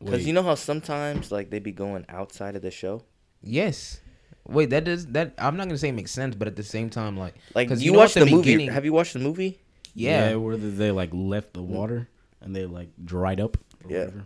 [0.00, 3.02] Because you know how sometimes like they'd be going outside of the show.
[3.42, 4.00] Yes.
[4.46, 5.34] Wait, that does that.
[5.38, 7.82] I'm not gonna say it makes sense, but at the same time, like, Like 'cause
[7.82, 8.66] you, know watched the, movie.
[8.66, 9.58] Have you watched the movie?
[9.94, 10.34] Yeah.
[10.34, 12.08] where they, they like left the water
[12.40, 13.56] and they like dried up.
[13.84, 13.98] Or Yeah.
[14.00, 14.24] Whatever.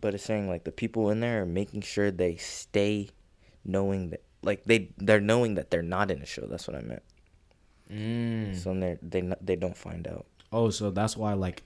[0.00, 3.08] But it's saying like the people in there are making sure they stay
[3.64, 6.46] knowing that like they they're knowing that they're not in the show.
[6.46, 7.02] That's what I meant.
[7.90, 8.56] Mm.
[8.56, 10.26] So they they they don't find out.
[10.52, 11.62] Oh, so that's why like,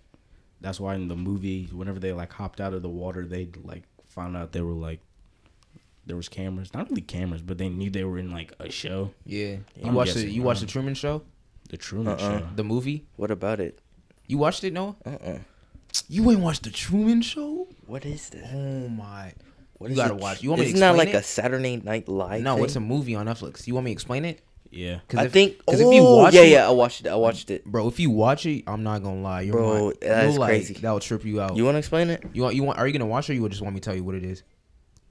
[0.61, 3.83] that's why in the movie, whenever they like hopped out of the water, they like
[4.07, 5.01] found out they were like,
[6.09, 6.75] there was cameras.
[6.75, 9.57] Not really cameras, but they knew they were in like a show, Yeah.
[9.77, 11.23] You I'm watched the you watched the um, Truman Show,
[11.69, 12.39] the Truman Uh-uh.
[12.41, 12.49] Show.
[12.57, 13.05] the movie.
[13.17, 13.79] What about it?
[14.27, 14.97] You watched it, Noah?
[15.07, 15.39] Uh uh
[16.09, 17.69] You ain't watched the Truman Show?
[17.87, 18.47] What is this?
[18.53, 19.33] Oh my!
[19.79, 20.21] What you gotta it?
[20.21, 20.43] watch.
[20.43, 21.19] You want me to Isn't that explain like it?
[21.19, 22.43] a Saturday Night Live?
[22.43, 22.65] no, thing?
[22.65, 23.67] it's a movie on Netflix.
[23.67, 24.41] You want me to explain it?
[24.71, 24.99] Yeah.
[25.07, 25.59] Because I think.
[25.59, 27.09] because oh, if you watch yeah, it, yeah, I watched it.
[27.09, 27.65] I watched it.
[27.65, 30.39] bro, if you watch it, I'm not gonna lie, your Bro, mind, that you'll is
[30.39, 30.75] like, crazy.
[30.75, 31.57] That'll trip you out.
[31.57, 32.23] You want to explain it?
[32.35, 32.79] You want you want?
[32.79, 33.33] Are you gonna watch it?
[33.33, 34.43] or You just want me to tell you what it is?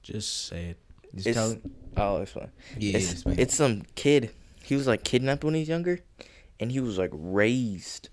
[0.04, 0.78] Just say it.
[1.18, 1.52] Just It's- tell.
[1.52, 1.62] it?
[1.96, 2.48] Oh, explain.
[2.78, 3.38] Yeah, it's, explain.
[3.38, 4.30] it's some kid.
[4.64, 6.00] He was like kidnapped when he was younger,
[6.60, 8.08] and he was like raised,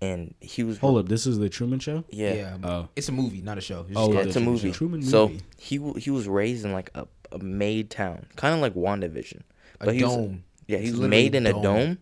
[0.00, 0.78] and he was.
[0.78, 2.04] Hold up, this is the Truman Show.
[2.10, 2.56] Yeah, yeah.
[2.62, 2.88] Oh.
[2.96, 3.84] it's a movie, not a show.
[3.88, 4.68] It's Oh, yeah, it's a Truman movie.
[4.72, 4.78] Show.
[4.78, 8.60] Truman so he w- he was raised in like a, a made town, kind of
[8.60, 9.40] like WandaVision.
[9.80, 10.44] A But he was- dome.
[10.66, 11.62] Yeah, It's was made in a dome.
[11.62, 11.98] dome,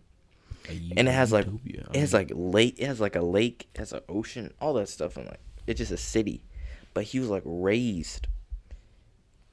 [0.69, 1.89] A and it has like utopia.
[1.93, 4.87] it has like lake, it has like a lake, it has an ocean, all that
[4.87, 5.17] stuff.
[5.17, 6.45] And like it's just a city,
[6.93, 8.27] but he was like raised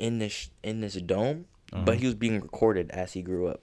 [0.01, 1.85] in this in this dome, Uh-huh.
[1.85, 3.61] but he was being recorded as he grew up.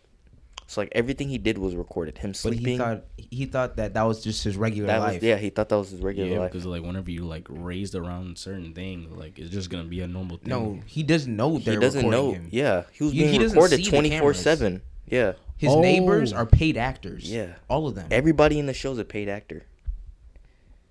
[0.69, 2.17] So like everything he did was recorded.
[2.17, 2.65] Him But sleeping.
[2.73, 5.13] he thought he thought that that was just his regular that life.
[5.15, 5.37] was yeah.
[5.37, 6.51] He thought that was his regular yeah, life.
[6.51, 10.07] because like whenever you like raised around certain things, like it's just gonna be a
[10.07, 10.49] normal thing.
[10.49, 12.31] No, he doesn't know He doesn't recording know.
[12.33, 12.49] him.
[12.51, 14.81] Yeah, he was He- being he doesn't recorded twenty four seven.
[15.09, 15.79] Yeah, His Oh.
[15.81, 17.31] neighbors are paid actors.
[17.31, 17.55] Yeah.
[17.69, 18.07] all of them.
[18.11, 19.63] everybody in the show's a paid actor.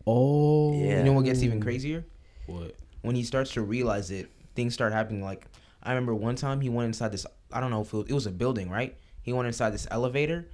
[0.07, 0.72] Oh.
[0.80, 0.99] Yeah.
[0.99, 2.05] You know what gets even crazier?
[2.47, 2.74] What?
[3.03, 5.22] When he starts to realize it, things start happening.
[5.22, 5.46] Like
[5.82, 7.26] I remember one time he went inside this.
[7.52, 8.96] I don't know if it was, it was a building, right?
[9.22, 10.48] He went inside this elevator,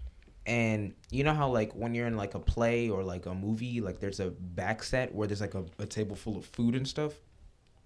[0.46, 3.80] and you know how like when you're in like a play or like a movie,
[3.80, 6.86] like there's a back set where there's like a, a table full of food and
[6.86, 7.12] stuff.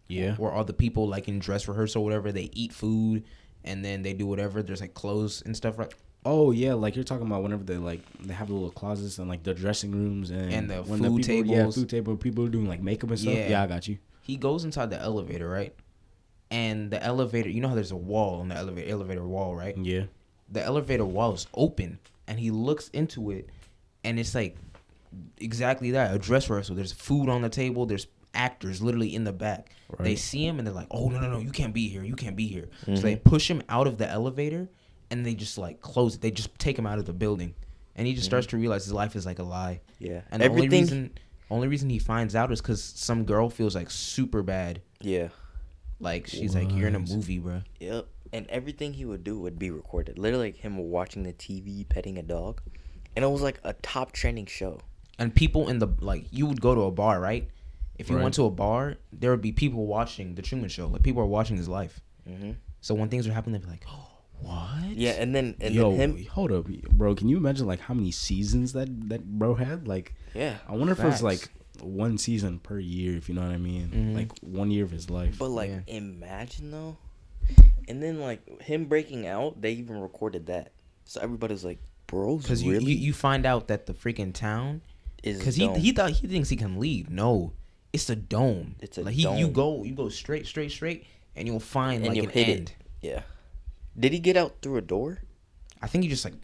[0.09, 0.37] Yeah.
[0.37, 3.25] Where all the people like in dress rehearsal, whatever, they eat food
[3.65, 4.63] and then they do whatever.
[4.63, 5.93] There's like clothes and stuff, right?
[6.25, 9.29] Oh yeah, like you're talking about whenever they like they have the little closets and
[9.29, 12.17] like the dressing rooms and And the food people, Yeah, food table.
[12.17, 13.35] People are doing like makeup and stuff.
[13.35, 13.49] Yeah.
[13.49, 13.99] Yeah, I got you.
[14.23, 15.75] he goes inside the elevator, right?
[16.51, 19.77] And the elevator, you know how there's a wall on the elevator elevator wall, right?
[19.77, 20.05] Yeah.
[20.51, 23.49] The elevator wall is open, and he looks into it,
[24.05, 24.57] and it's like
[25.39, 26.77] exactly that a dress rehearsal.
[26.77, 27.87] There's food on the table.
[27.87, 29.71] There's actors literally in the back.
[29.99, 32.05] They see him and they're like, "Oh no no no, you can't be here.
[32.05, 33.01] You can't be here." So Mm-hmm.
[33.03, 34.69] they push him out of the elevator,
[35.11, 36.21] and they just like close it.
[36.21, 37.55] They just take him out of the building,
[37.97, 39.81] and he just starts to realize his life is like a lie.
[39.99, 41.13] Yeah, And the only reason,
[41.51, 44.83] only reason he finds out is because some girl feels like super bad.
[45.01, 45.29] yeah,
[46.01, 48.07] Like she's like, "You're in a movie, bro." yep.
[48.33, 50.19] And everything he would do would be recorded.
[50.19, 52.61] Literally, like him watching the TV, petting a dog,
[53.15, 54.81] and it was like a top trending show.
[55.19, 57.49] And people in the like, you would go to a bar, right?
[57.99, 58.23] If you Right.
[58.25, 60.89] went to a bar, there would be people watching the Truman Show.
[60.89, 62.01] Like people are watching his life.
[62.27, 64.09] hmm So when things are happening, they'd be like, "Oh,
[64.41, 66.27] what?" Yeah, and then and Yo, then him.
[66.27, 67.15] hold up, bro.
[67.15, 69.89] Can you imagine like how many seasons that that bro had?
[69.89, 71.15] Like, Yeah, I wonder if Facts.
[71.17, 71.49] it's like
[71.83, 73.17] one season per year.
[73.17, 74.15] If you know what I mean, Mhm.
[74.15, 75.39] like one year of his life.
[75.39, 75.81] but like Yeah.
[75.87, 76.97] imagine though,
[77.89, 80.73] and then like him breaking out, they even recorded that.
[81.05, 84.83] So everybody's like, "Bros, Because you, really?" you you find out that the freaking town,
[85.23, 87.11] is because he he thought he thinks he can leave.
[87.11, 87.53] No,
[87.93, 88.77] it's a dome.
[88.81, 91.05] It's a like he you go you go straight straight straight,
[91.37, 92.69] and you'll find and like you an hit end.
[92.69, 92.75] it.
[93.09, 93.23] Yeah.
[93.99, 95.23] Did he get out through a door?
[95.81, 96.35] I think he just like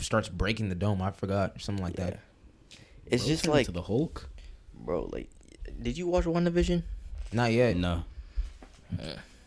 [0.00, 1.00] starts breaking the dome.
[1.00, 2.20] I forgot or something like that.
[3.06, 4.28] It's Bro just like, into the Hulk.
[4.84, 5.30] Bro, like,
[5.80, 6.82] did you watch WandaVision?
[7.32, 7.76] Not yet.
[7.76, 8.04] No.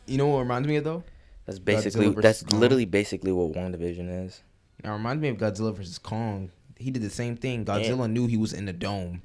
[0.08, 1.04] You know what reminds me of though?
[1.46, 2.60] That's basically versus that's Kong.
[2.60, 4.42] literally basically what WandaVision is.
[4.84, 6.50] Now reminds me of Godzilla versus Kong.
[6.78, 7.66] He did the same thing.
[7.66, 9.22] Godzilla knew he was in the dome.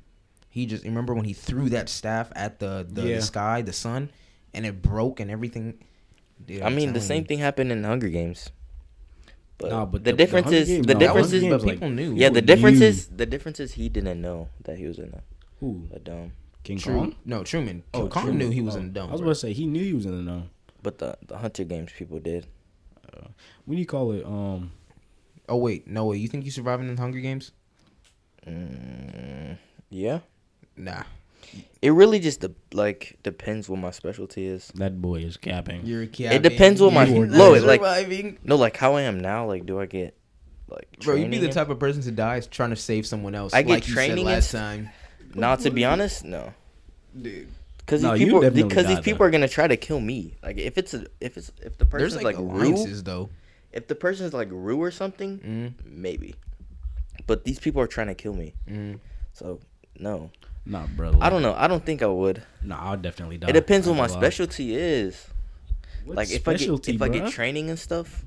[0.50, 3.16] He just remember when he threw that staff at the the, Yeah.
[3.16, 4.10] the sky, the sun,
[4.52, 5.78] and it broke and everything.
[6.44, 7.26] Dude, I I'm mean, the telling same you.
[7.28, 8.50] thing happened in Hunger Games.
[9.58, 11.42] But, Nah, but the, the- the difference Hunger is Games- the no, difference Hunger is
[11.42, 12.14] Games, but like, people knew.
[12.14, 12.86] yeah the People difference knew.
[12.86, 15.20] is the difference is he didn't know that he was in a,
[15.60, 15.88] Who?
[15.94, 16.32] a dome.
[16.62, 16.94] King True.
[16.94, 17.14] Kong?
[17.24, 17.82] No, Truman.
[17.94, 18.38] Oh, Kong Truman.
[18.38, 19.08] knew he was Oh, in the dome.
[19.08, 20.50] I was about to say he knew he was in the dome.
[20.82, 22.46] But the the Hunger Games people did.
[23.64, 24.24] What do you call it?
[24.24, 24.72] Um,
[25.48, 26.16] Oh wait, no way.
[26.18, 27.52] You think you surviving in the Hunger Games?
[28.46, 29.58] Mm,
[29.90, 30.20] yeah,
[30.76, 31.02] Nah.
[31.82, 34.68] it really just de- like depends what my specialty is.
[34.76, 35.84] that boy is capping.
[35.84, 36.36] You're a capping.
[36.38, 38.38] It depends what my You are low not like surviving.
[38.44, 39.46] no like how I am now.
[39.46, 40.16] Like, do I get
[40.68, 43.52] like Bro, you'd be the type of person to die trying to save someone else.
[43.52, 44.90] I get like you said training last time.
[45.34, 46.52] Nah, to be honest, no.
[47.20, 47.48] Dude.
[47.78, 49.24] Because No, these you people, definitely because these people though.
[49.24, 50.34] are gonna try to kill me.
[50.42, 53.30] Like if it's a, if it's if the There's person's like, like, Rue, though.
[53.72, 56.34] if the person's like Rue or something, Mm, maybe.
[57.26, 58.98] But these people are trying to kill me, mm.
[59.32, 59.60] so
[59.98, 60.30] no.
[60.66, 61.16] Nah, bro.
[61.20, 61.54] I don't know.
[61.56, 62.42] I don't think I would.
[62.62, 63.48] Nah, I'll definitely die.
[63.48, 64.20] It depends I what my lie.
[64.20, 65.26] specialty is.
[66.04, 68.24] What like if specialty, I get if I get training and stuff.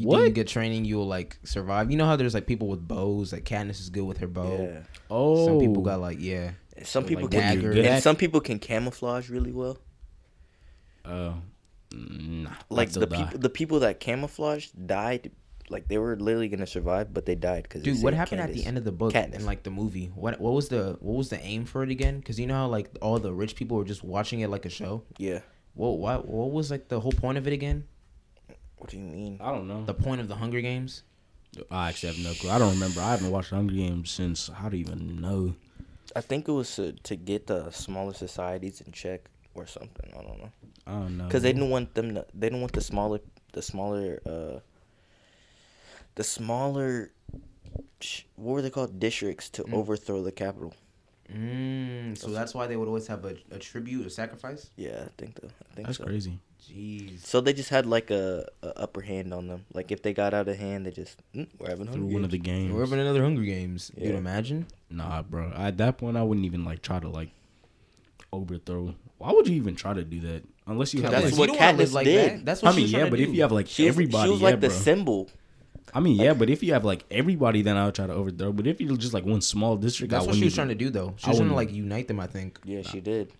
[0.00, 0.16] You What?
[0.18, 1.90] think you get training, you'll like survive.
[1.90, 3.32] You know how there's like people with bows.
[3.32, 4.62] Like Katniss is good with her bow.
[4.62, 4.80] Yeah.
[5.10, 6.52] Oh, Some people got like yeah.
[6.82, 7.60] Some Like people dagger.
[7.60, 9.78] can, Good and at- some people can camouflage really well.
[11.04, 11.34] Uh,
[11.92, 12.50] nah.
[12.68, 15.32] Like the people, the people that camouflage died.
[15.68, 17.82] Like they were literally gonna survive, but they died because.
[17.84, 19.34] Dude, what happened at the end of the book Katniss.
[19.36, 20.10] and like the movie?
[20.14, 22.18] What what was the what was the aim for it again?
[22.18, 24.68] Because you know how like all the rich people were just watching it like a
[24.70, 25.04] show.
[25.18, 25.40] Yeah.
[25.74, 27.84] What what what was like the whole point of it again?
[28.80, 29.38] What do you mean?
[29.42, 29.84] I don't know.
[29.84, 31.02] The point of the Hunger Games?
[31.70, 32.48] I actually have no clue.
[32.50, 33.00] I don't remember.
[33.02, 34.48] I haven't watched Hunger Games since.
[34.48, 35.54] How do you even know?
[36.16, 40.10] I think it was to, to get the smaller societies in check or something.
[40.18, 40.50] I don't know.
[40.86, 41.24] I don't know.
[41.26, 42.14] Because they didn't want them.
[42.14, 43.20] To, they didn't want the smaller,
[43.52, 44.60] the smaller, uh,
[46.14, 47.10] the smaller.
[48.36, 48.98] What were they called?
[48.98, 49.74] Districts to Mm.
[49.74, 50.72] overthrow the capital.
[51.30, 54.70] Mm, so that's why they would always have a, a tribute, a sacrifice.
[54.76, 55.48] Yeah, I think so.
[55.70, 56.04] I think That's so.
[56.04, 56.38] crazy.
[56.70, 57.24] Jeez.
[57.26, 59.64] So they just had like a, a upper hand on them.
[59.74, 62.24] Like if they got out of hand, they just mm, we're having Through Hunger one
[62.24, 62.72] of the Games." games.
[62.74, 63.88] We're having another Hunger Games.
[63.88, 64.16] Dude, Yeah.
[64.18, 64.66] imagine.
[64.90, 65.52] Nah, bro.
[65.56, 67.30] At that point, I wouldn't even like try to like
[68.32, 68.94] overthrow.
[69.18, 70.44] Why would you even try to do that?
[70.66, 71.34] Unless you have That's like.
[71.38, 72.30] what don't wanna Katniss did.
[72.30, 72.44] That.
[72.44, 74.26] That's what I mean, yeah, trying to but if you have like She was, everybody,
[74.28, 74.76] she was yeah, like the bro.
[74.76, 75.28] symbol.
[75.92, 78.52] I mean, yeah, but if you have like everybody, then I would try to overthrow.
[78.52, 80.78] But if you're just like one small district, That's I what she was even- trying
[80.78, 81.14] to do, though.
[81.16, 82.20] She was trying to like unite them.
[82.20, 82.60] I think.
[82.64, 83.32] Yeah, she did.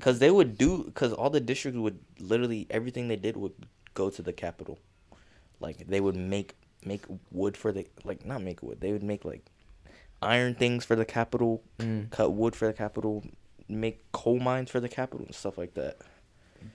[0.00, 3.52] Cause they would do, cause all the districts would literally everything they did would
[3.94, 4.78] go to the capital.
[5.60, 8.80] Like they would make make wood for the like not make wood.
[8.80, 9.46] They would make like
[10.20, 12.10] iron things for the capital, Mm.
[12.10, 13.24] cut wood for the capital,
[13.68, 15.98] make coal mines for the capital and stuff like that.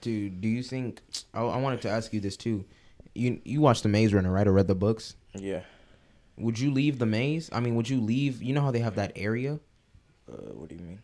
[0.00, 1.00] Dude, do you think?
[1.34, 2.64] I, I wanted to ask you this too.
[3.14, 4.46] You you watched the Maze Runner, right?
[4.46, 5.14] Or read the books?
[5.34, 5.62] Yeah.
[6.38, 7.50] Would you leave the maze?
[7.52, 8.42] I mean, would you leave?
[8.42, 9.58] You know how they have that area?
[10.26, 11.00] Uh, what do you mean?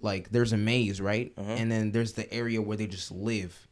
[0.00, 1.32] Like, there's a maze, right?
[1.36, 1.52] Uh-huh.
[1.52, 3.66] And then there's the area where they just live,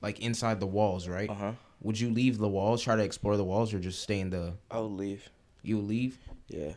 [0.00, 1.30] like inside the walls, right?
[1.30, 1.52] Uh huh.
[1.80, 4.54] Would you leave the walls, try to explore the walls, or just stay in the?
[4.70, 5.28] I would leave.
[5.62, 6.18] You would leave.
[6.48, 6.72] Yeah.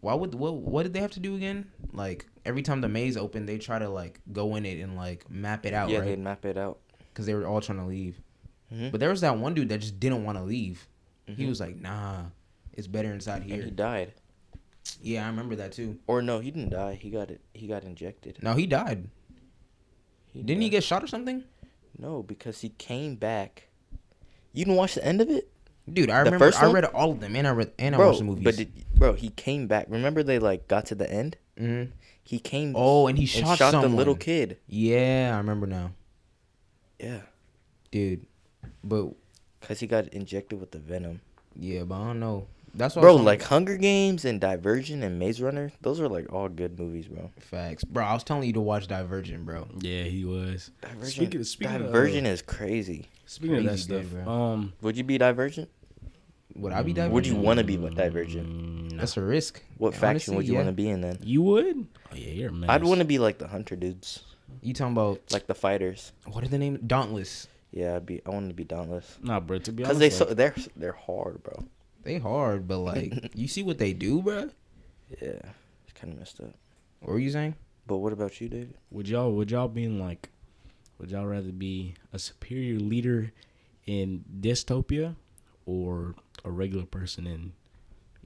[0.00, 0.54] Why would what?
[0.56, 1.70] What did they have to do again?
[1.92, 5.28] Like every time the maze opened, they try to like go in it and like
[5.30, 6.04] map it out, yeah, right?
[6.06, 6.78] they'd map it out.
[7.12, 8.20] Because they were all trying to leave.
[8.72, 8.90] Mhm.
[8.92, 10.86] But there was that one dude that just didn't want to leave.
[11.26, 11.48] He Mhm.
[11.48, 12.26] was like, "Nah,
[12.72, 14.12] it's better inside here." and here." he died.
[15.02, 15.98] Yeah, I remember that too.
[16.06, 16.94] Or no, he didn't die.
[16.94, 17.40] He got it.
[17.54, 18.38] He got injected.
[18.42, 19.08] No, he died.
[20.32, 21.44] He Didn't he get shot or something?
[21.98, 23.68] No, because he came back.
[24.52, 25.50] You didn't watch the end of it,
[25.90, 26.52] Dude, I The remember.
[26.58, 28.08] I read all of them, and I read and I bro.
[28.08, 28.44] watched the movies.
[28.44, 29.86] But did, bro, he came back.
[29.88, 31.36] Remember they like got to the end.
[31.58, 31.92] Mhm.
[32.24, 32.72] He came.
[32.76, 33.92] Oh, and he and shot, shot someone.
[33.92, 34.58] the little kid.
[34.66, 35.92] Yeah, I remember now,
[36.98, 37.20] Yeah,
[37.92, 38.26] dude.
[38.82, 39.10] But
[39.60, 41.20] cause he got injected with the venom.
[41.54, 42.46] yeah, but I don't know.
[42.76, 46.08] That's what Bro, was telling- like Hunger Games and Divergent and Maze Runner, those are
[46.08, 47.30] like all good movies, bro.
[47.38, 48.04] facts, bro.
[48.04, 49.66] I was telling you to watch Divergent, bro.
[49.80, 50.70] Yeah, he was.
[50.82, 51.94] Divergent, Speaking- speaking of-
[52.26, 53.06] is crazy.
[53.24, 54.32] Speaking of that stuff, good, bro.
[54.32, 55.68] um, Would you be Divergent?
[56.54, 57.12] Would I be Divergent?
[57.14, 58.48] Would you want to be Divergent?
[58.48, 58.98] mm, nah.
[59.00, 59.62] That's a risk.
[59.78, 60.58] What faction Honestly, would you yeah.
[60.60, 61.18] want to be in then?
[61.22, 61.86] you would?
[62.12, 62.70] Oh yeah, you're a mess.
[62.70, 64.22] I'd want to be like the hunter dudes,
[64.62, 66.12] You talking about like the fighters.
[66.32, 66.78] what are the name?
[66.86, 67.48] Dauntless.
[67.72, 68.22] Yeah, I'd be.
[68.24, 69.18] I want to be dauntless.
[69.22, 69.58] Nah, bro.
[69.58, 71.64] To be honest, Cause they like, so they're they're hard, bro.
[72.06, 74.50] They hard, but like you see what they do, bro.
[75.20, 75.40] Yeah,
[75.84, 76.54] it's kind of messed up.
[77.00, 77.56] What were you saying?
[77.84, 78.74] But what about you, David?
[78.92, 80.28] would y'all would y'all be in like,
[80.98, 83.32] would y'all rather be a superior leader
[83.86, 85.16] in dystopia
[85.66, 87.54] or a regular person in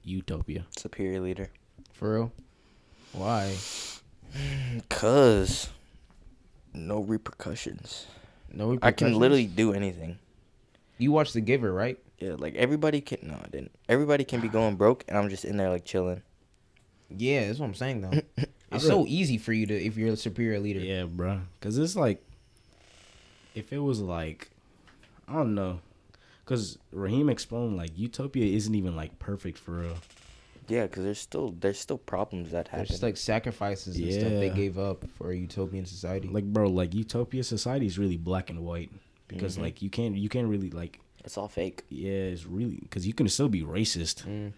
[0.04, 0.66] utopia?
[0.76, 1.48] Superior leader.
[1.94, 2.32] For real?
[3.12, 3.56] Why?
[4.90, 5.70] Cause
[6.74, 8.08] no repercussions.
[8.52, 8.82] No repercussions.
[8.82, 10.18] I can literally do anything.
[10.98, 11.98] You watch The Giver, right?
[12.20, 13.18] Yeah, like everybody can.
[13.22, 13.72] No, I didn't.
[13.88, 16.22] Everybody can be going broke, and I'm just in there like chilling.
[17.08, 18.20] Yeah, that's what I'm saying though.
[18.72, 20.78] It's so easy for you to if you're a superior leader.
[20.78, 21.40] Yeah, bro.
[21.60, 22.22] Cause it's like,
[23.56, 24.48] if it was like,
[25.26, 25.80] I don't know,
[26.44, 29.96] cause Raheem explained like Utopia isn't even like perfect for real.
[30.68, 32.86] Yeah, because there's still there's still problems that There's happen.
[32.86, 36.28] just like sacrifices and stuff they gave up for a utopian society.
[36.28, 38.90] Like, bro, like Utopia society is really black and white
[39.26, 39.62] because Mhm.
[39.62, 41.84] like you can't you can't really like it's all fake.
[41.88, 44.24] yeah it's really because you can still be racist.
[44.26, 44.52] Mm.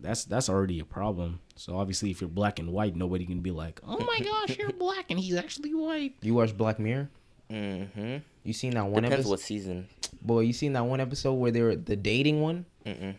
[0.00, 1.40] That's that's already a problem.
[1.56, 4.70] So obviously, if you're black and white, nobody can be like, oh my gosh, you're
[4.86, 6.14] black and he's actually white.
[6.22, 7.10] You watch Black Mirror?
[7.50, 8.16] Mm-hmm.
[8.44, 9.30] You seen that one Depends episode?
[9.30, 9.88] what season.
[10.22, 12.64] Boy, you seen that one episode where they were the dating one?
[12.86, 13.14] Mm-mm.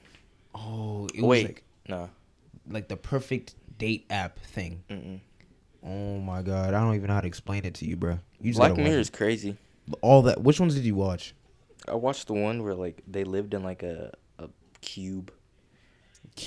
[0.56, 2.10] Oh, it Wait, was like no.
[2.70, 4.84] like the perfect date app thing.
[4.90, 5.20] Mm-mm.
[5.86, 8.20] Oh my god, I don't even know how to explain it to you, bro.
[8.40, 9.58] You just Black Mirror is crazy.
[10.02, 10.42] All that.
[10.42, 11.34] Which ones did you watch?
[11.88, 14.50] I watched the one where like they lived in like a a
[14.82, 15.32] cube.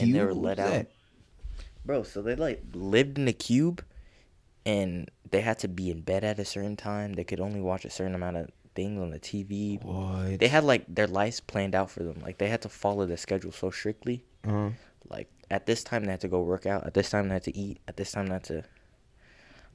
[0.01, 0.87] And they were let out.
[1.85, 3.85] Bro, so they like lived in a cube,
[4.65, 7.15] and they had to be in bed at a certain time.
[7.15, 9.83] They could only watch a certain amount of things on the TV.
[9.83, 10.39] What?
[10.39, 12.21] They had like their lives planned out for them.
[12.23, 14.25] Like they had to follow the schedule so strictly.
[14.47, 14.71] Uh-huh.
[15.09, 16.87] Like at this time they had to go work out.
[16.87, 17.81] At this time they had to eat.
[17.89, 18.65] At this time they had to.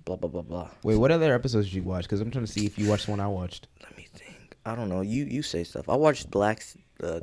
[0.06, 0.70] Blah blah blah blah.
[0.84, 2.04] wait, what other episodes did you watch?
[2.06, 3.68] Because I'm trying to see if you watched the one I watched.
[3.84, 4.27] Let me think.
[4.68, 5.02] I don't know.
[5.02, 5.88] You you say stuff.
[5.90, 7.22] I watched Black's uh,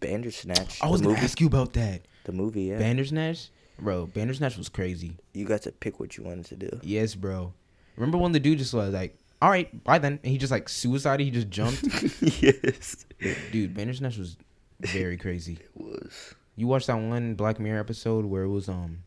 [0.00, 0.82] Bandersnatch.
[0.82, 1.24] I was gonna movie.
[1.24, 2.02] ask you about that.
[2.24, 2.62] the movie.
[2.64, 2.78] Yeah.
[2.78, 4.06] Bandersnatch, bro.
[4.06, 5.16] Bandersnatch was crazy.
[5.34, 6.80] you got to pick what you wanted to do.
[6.82, 7.52] Yes, bro.
[7.96, 10.68] Remember when the dude just was like, "All right, bye then," and he just like
[10.68, 11.24] suicided.
[11.24, 11.82] He just jumped.
[12.42, 13.06] yes.
[13.52, 14.36] dude, Bandersnatch was
[14.80, 15.58] very crazy.
[15.76, 16.34] It was.
[16.56, 18.98] You watched that one Black Mirror episode where it was um,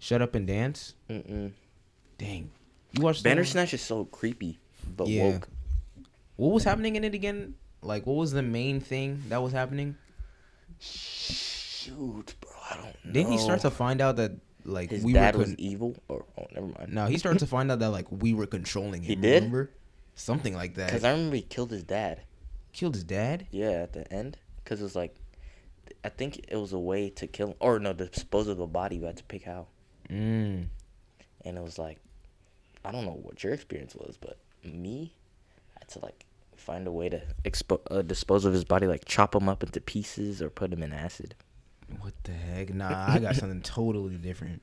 [0.00, 0.94] shut up and dance.
[1.08, 1.52] Mm-mm.
[2.18, 2.50] Dang,
[2.92, 3.22] you watched?
[3.22, 4.58] Bandersnatch is so creepy,
[4.96, 5.22] but Yeah.
[5.24, 5.48] woke.
[6.36, 7.54] What was happening in it again?
[7.82, 9.96] Like, what was the main thing that was happening?
[10.80, 12.50] Shoot, bro.
[12.70, 13.12] I don't know.
[13.12, 14.32] Didn't he start to find out that
[14.64, 15.96] like His we dad were was evil?
[16.08, 16.92] Or oh, never mind.
[16.92, 17.06] no?
[17.06, 19.08] He started to find out that like we were controlling him.
[19.08, 19.44] He did?
[19.44, 19.70] Remember?
[20.14, 20.88] Something like that.
[20.88, 22.22] Because I remember he killed his dad.
[22.72, 23.46] Killed his dad.
[23.50, 24.38] Yeah, at the end.
[24.62, 25.14] Because it was like,
[26.04, 27.54] I think it was a way to kill him.
[27.60, 28.96] Or no, to dispose of the body.
[28.96, 29.66] You had to pick how.
[30.08, 30.66] Mm.
[31.44, 31.98] And it was like,
[32.84, 35.14] I don't know what your experience was, but me,
[35.76, 36.23] I had to like
[36.58, 39.80] find a way to expo- uh, dispose of his body, like chop him up into
[39.80, 41.34] pieces or put him in acid.
[42.00, 42.72] What the heck?
[42.72, 44.62] Nah, I got something totally different.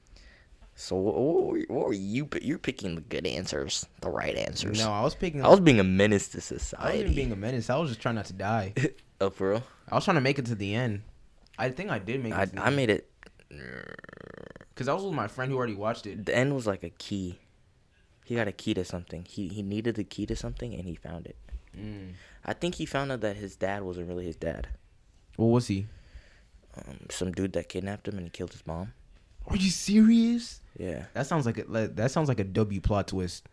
[0.75, 2.27] So what, what, were, what were you?
[2.41, 4.79] You're picking the good answers, the right answers.
[4.79, 5.43] No, I was picking.
[5.43, 6.83] I was being a menace to society.
[6.83, 7.69] I wasn't even being a menace.
[7.69, 8.73] I was just trying not to die.
[9.21, 9.63] oh, for real?
[9.89, 11.03] I was trying to make it to the end.
[11.57, 12.39] I think I did make it.
[12.39, 13.11] I, to the I made it.
[14.69, 16.25] because I was with my friend who already watched it.
[16.25, 17.37] The end was like a key.
[18.25, 19.25] He got a key to something.
[19.27, 21.35] He he needed the key to something, and he found it.
[21.77, 22.13] Mm.
[22.45, 24.67] I think he found out that his dad wasn't really his dad.
[25.37, 25.87] What was he?
[26.75, 28.93] Um, some dude that kidnapped him and he killed his mom.
[29.47, 30.61] Are you serious?
[30.77, 31.05] Yeah.
[31.13, 33.47] That sounds like a that sounds like a W plot twist,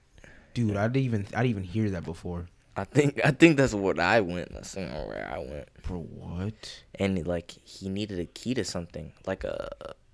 [0.54, 0.76] dude.
[0.76, 2.46] I didn't even I didn't even hear that before.
[2.76, 4.52] I think I think that's what I went.
[4.52, 5.68] That's where I went.
[5.82, 6.82] For what?
[6.94, 9.68] And like he needed a key to something, like a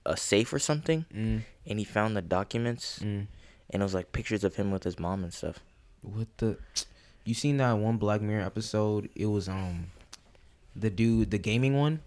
[0.07, 1.05] a safe or something.
[1.15, 3.27] Mm, And he found the documents, mm.
[3.71, 5.61] and it was like pictures of him with his mom and stuff.
[6.01, 6.59] What the?
[7.25, 9.09] You seen that one Black Mirror episode?
[9.15, 9.87] It was um,
[10.77, 12.01] the dude, the gaming one.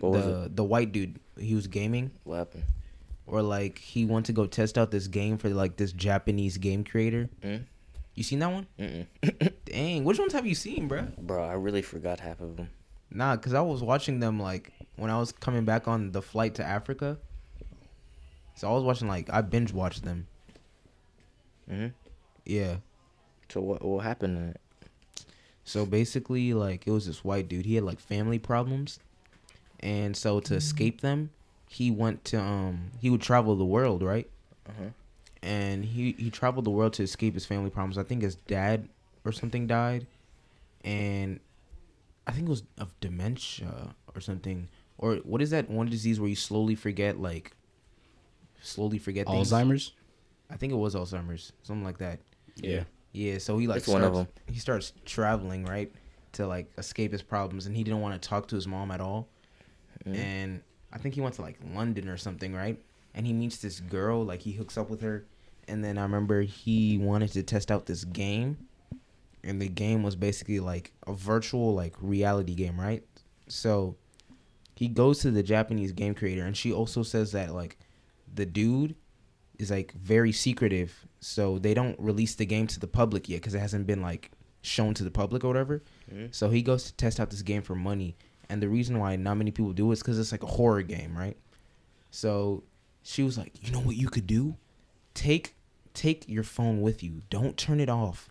[0.00, 0.56] What was the it?
[0.56, 1.18] the white dude.
[1.38, 2.64] He was gaming, What happened?
[3.26, 6.84] or like he went to go test out this game for like this Japanese game
[6.84, 7.28] creator.
[7.42, 7.64] Mm?
[8.14, 8.66] You seen that one?
[9.64, 11.16] Dang, which ones have you seen, bruh?
[11.18, 12.68] Bro, I really forgot half of them.
[13.10, 16.54] Nah, cause I was watching them like when I was coming back on the flight
[16.56, 17.18] to Africa.
[18.56, 20.26] So I was watching like I binge watched them.
[21.68, 21.86] hmm
[22.44, 22.76] Yeah.
[23.52, 24.60] So what what happened in it?
[25.64, 27.66] So basically, like it was this white dude.
[27.66, 28.98] He had like family problems,
[29.80, 31.30] and so to escape them,
[31.68, 34.28] he went to um he would travel the world, right?
[34.66, 34.88] Uh-huh.
[35.42, 37.98] And he he traveled the world to escape his family problems.
[37.98, 38.88] I think his dad
[39.24, 40.06] or something died,
[40.82, 41.38] and
[42.26, 44.68] I think it was of dementia or something.
[44.96, 47.52] Or what is that one disease where you slowly forget like
[48.62, 49.52] slowly forget things?
[49.52, 49.92] Alzheimer's.
[50.48, 52.20] I think it was Alzheimer's, something like that.
[52.56, 52.84] Yeah.
[53.12, 55.92] Yeah, so he like It's one of starts, he starts traveling right
[56.32, 59.00] to like escape his problems, and he didn't want to talk to his mom at
[59.00, 59.28] all.
[60.06, 60.16] Mhm.
[60.16, 60.60] And
[60.92, 62.78] I think he went to like London or something, right?
[63.14, 65.26] And he meets this girl, like he hooks up with her,
[65.68, 68.56] and then I remember he wanted to test out this game,
[69.44, 73.04] and the game was basically like a virtual like reality game, right?
[73.48, 73.96] So
[74.74, 77.76] he goes to the Japanese game creator, and she also says that like
[78.34, 78.94] the dude
[79.58, 83.54] is like very secretive, so they don't release the game to the public yet because
[83.54, 84.30] it hasn't been like
[84.62, 85.82] shown to the public or whatever.
[86.12, 86.34] Mhm.
[86.34, 88.16] So he goes to test out this game for money,
[88.48, 90.82] and the reason why not many people do it is because it's like a horror
[90.82, 91.36] game, right?
[92.10, 92.64] So
[93.02, 94.56] she was like, "You know what you could do?
[95.14, 95.54] Take
[95.94, 97.20] take your phone with you.
[97.28, 98.30] Don't turn it off,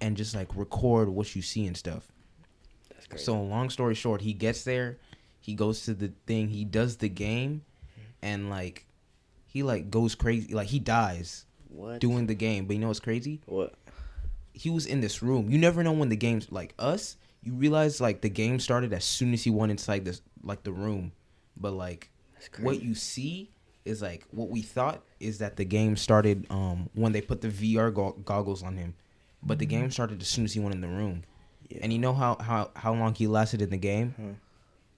[0.00, 2.12] and just like record what you see and stuff."
[2.90, 3.24] That's crazy.
[3.24, 4.98] So long story short, he gets there,
[5.40, 7.62] he goes to the thing, he does the game,
[8.22, 8.84] and like
[9.50, 12.00] he like goes crazy, like he dies what?
[12.00, 12.66] doing the game.
[12.66, 13.40] But you know what's crazy?
[13.46, 13.74] what?
[14.52, 15.50] He was in this room.
[15.50, 17.16] You never know when the game's like us.
[17.42, 20.72] You realize like the game started as soon as he went inside this like the
[20.72, 21.12] room,
[21.56, 22.10] but like
[22.60, 23.50] what you see
[23.84, 27.48] is like what we thought is that the game started um when they put the
[27.48, 28.94] VR go- goggles on him,
[29.42, 31.22] but the game started as soon as he went in the room.
[31.68, 31.78] Yeah.
[31.82, 34.14] And you know how how how long he lasted in the game?
[34.16, 34.34] Huh.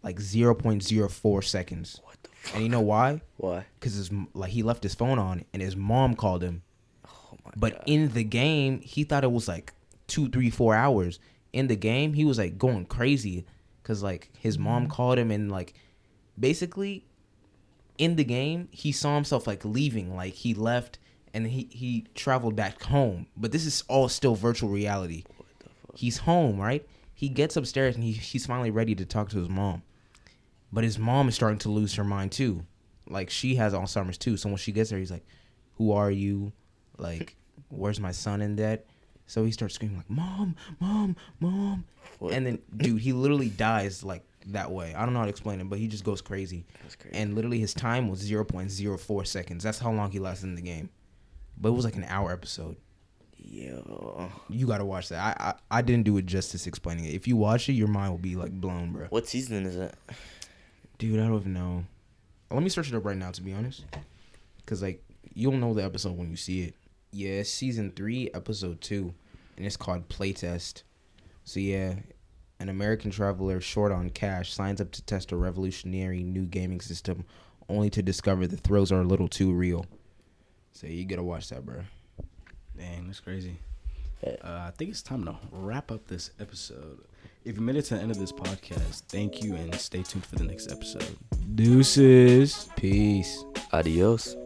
[0.03, 2.00] Like zero point zero four seconds.
[2.03, 2.21] What?
[2.55, 3.22] And you know why?
[3.36, 3.66] Why?
[3.78, 6.62] Because his like he left his phone on, and his mom called him.
[7.07, 7.82] Oh my But god.
[7.86, 9.72] in the game, he thought it was like
[10.07, 11.18] two, three, four hours.
[11.53, 13.45] In the game, he was like going crazy
[13.82, 14.93] because like his mom mm-hmm.
[14.93, 15.74] called him and like
[16.38, 17.05] basically
[17.99, 20.99] in the game he saw himself like leaving, like he left
[21.34, 23.26] and he he traveled back home.
[23.36, 25.24] But this is all still virtual reality.
[25.36, 25.97] what the fuck?
[25.97, 26.86] He's home, right?
[27.14, 29.82] He gets upstairs and he, he's finally ready to talk to his mom.
[30.72, 32.64] But his mom is starting to lose her mind too.
[33.08, 34.36] Like she has Alzheimer's too.
[34.36, 35.26] So when she gets there, he's like,
[35.74, 36.52] Who are you?
[36.98, 37.36] Like,
[37.68, 38.86] where's my son and that?
[39.26, 41.84] So he starts screaming like, Mom, Mom, Mom.
[42.18, 42.32] What?
[42.32, 44.94] And then dude, he literally dies like that way.
[44.94, 46.64] I don't know how to explain it, but he just goes crazy.
[46.82, 47.16] That's crazy.
[47.16, 49.62] And literally his time was 0.04 seconds.
[49.62, 50.90] That's how long he lasted in the game.
[51.58, 52.76] But it was like an hour episode.
[53.36, 54.30] Yo.
[54.48, 55.36] You gotta watch that.
[55.40, 57.14] I, I I didn't do it justice explaining it.
[57.14, 59.06] If you watch it, your mind will be like blown, bro.
[59.10, 59.94] What season is it?
[61.03, 61.84] Dude, I don't even know.
[62.48, 63.84] Let me search it up right now, to be honest.
[64.66, 65.03] Cause like
[65.34, 66.76] you'll know the episode when you see it.
[67.11, 69.12] Yeah, it's season three, episode two,
[69.57, 70.84] and it's called Playtest.
[71.42, 71.94] So yeah,
[72.61, 77.24] an American traveler short on cash signs up to test a revolutionary new gaming system,
[77.68, 79.86] only to discover the thrills are a little too real.
[80.70, 81.80] So you gotta watch that, bro.
[82.78, 83.57] Dang, that's crazy.
[84.24, 87.00] Uh, I think it's time to wrap up this episode.
[87.45, 90.24] If you made it to the end of this podcast, thank you and stay tuned
[90.24, 91.16] for the next episode.
[91.57, 92.68] Deuces.
[92.76, 93.45] Peace.
[93.72, 94.36] Adios.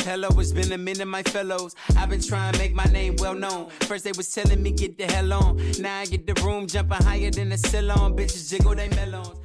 [0.00, 1.76] Hello, it's been a minute, my fellows.
[1.96, 3.70] I've been trying to make my name well known.
[3.82, 5.60] First, they was telling me get the hell on.
[5.78, 8.16] Now I get the room jumping higher than the ceiling.
[8.16, 9.38] Bitches jiggle they melons.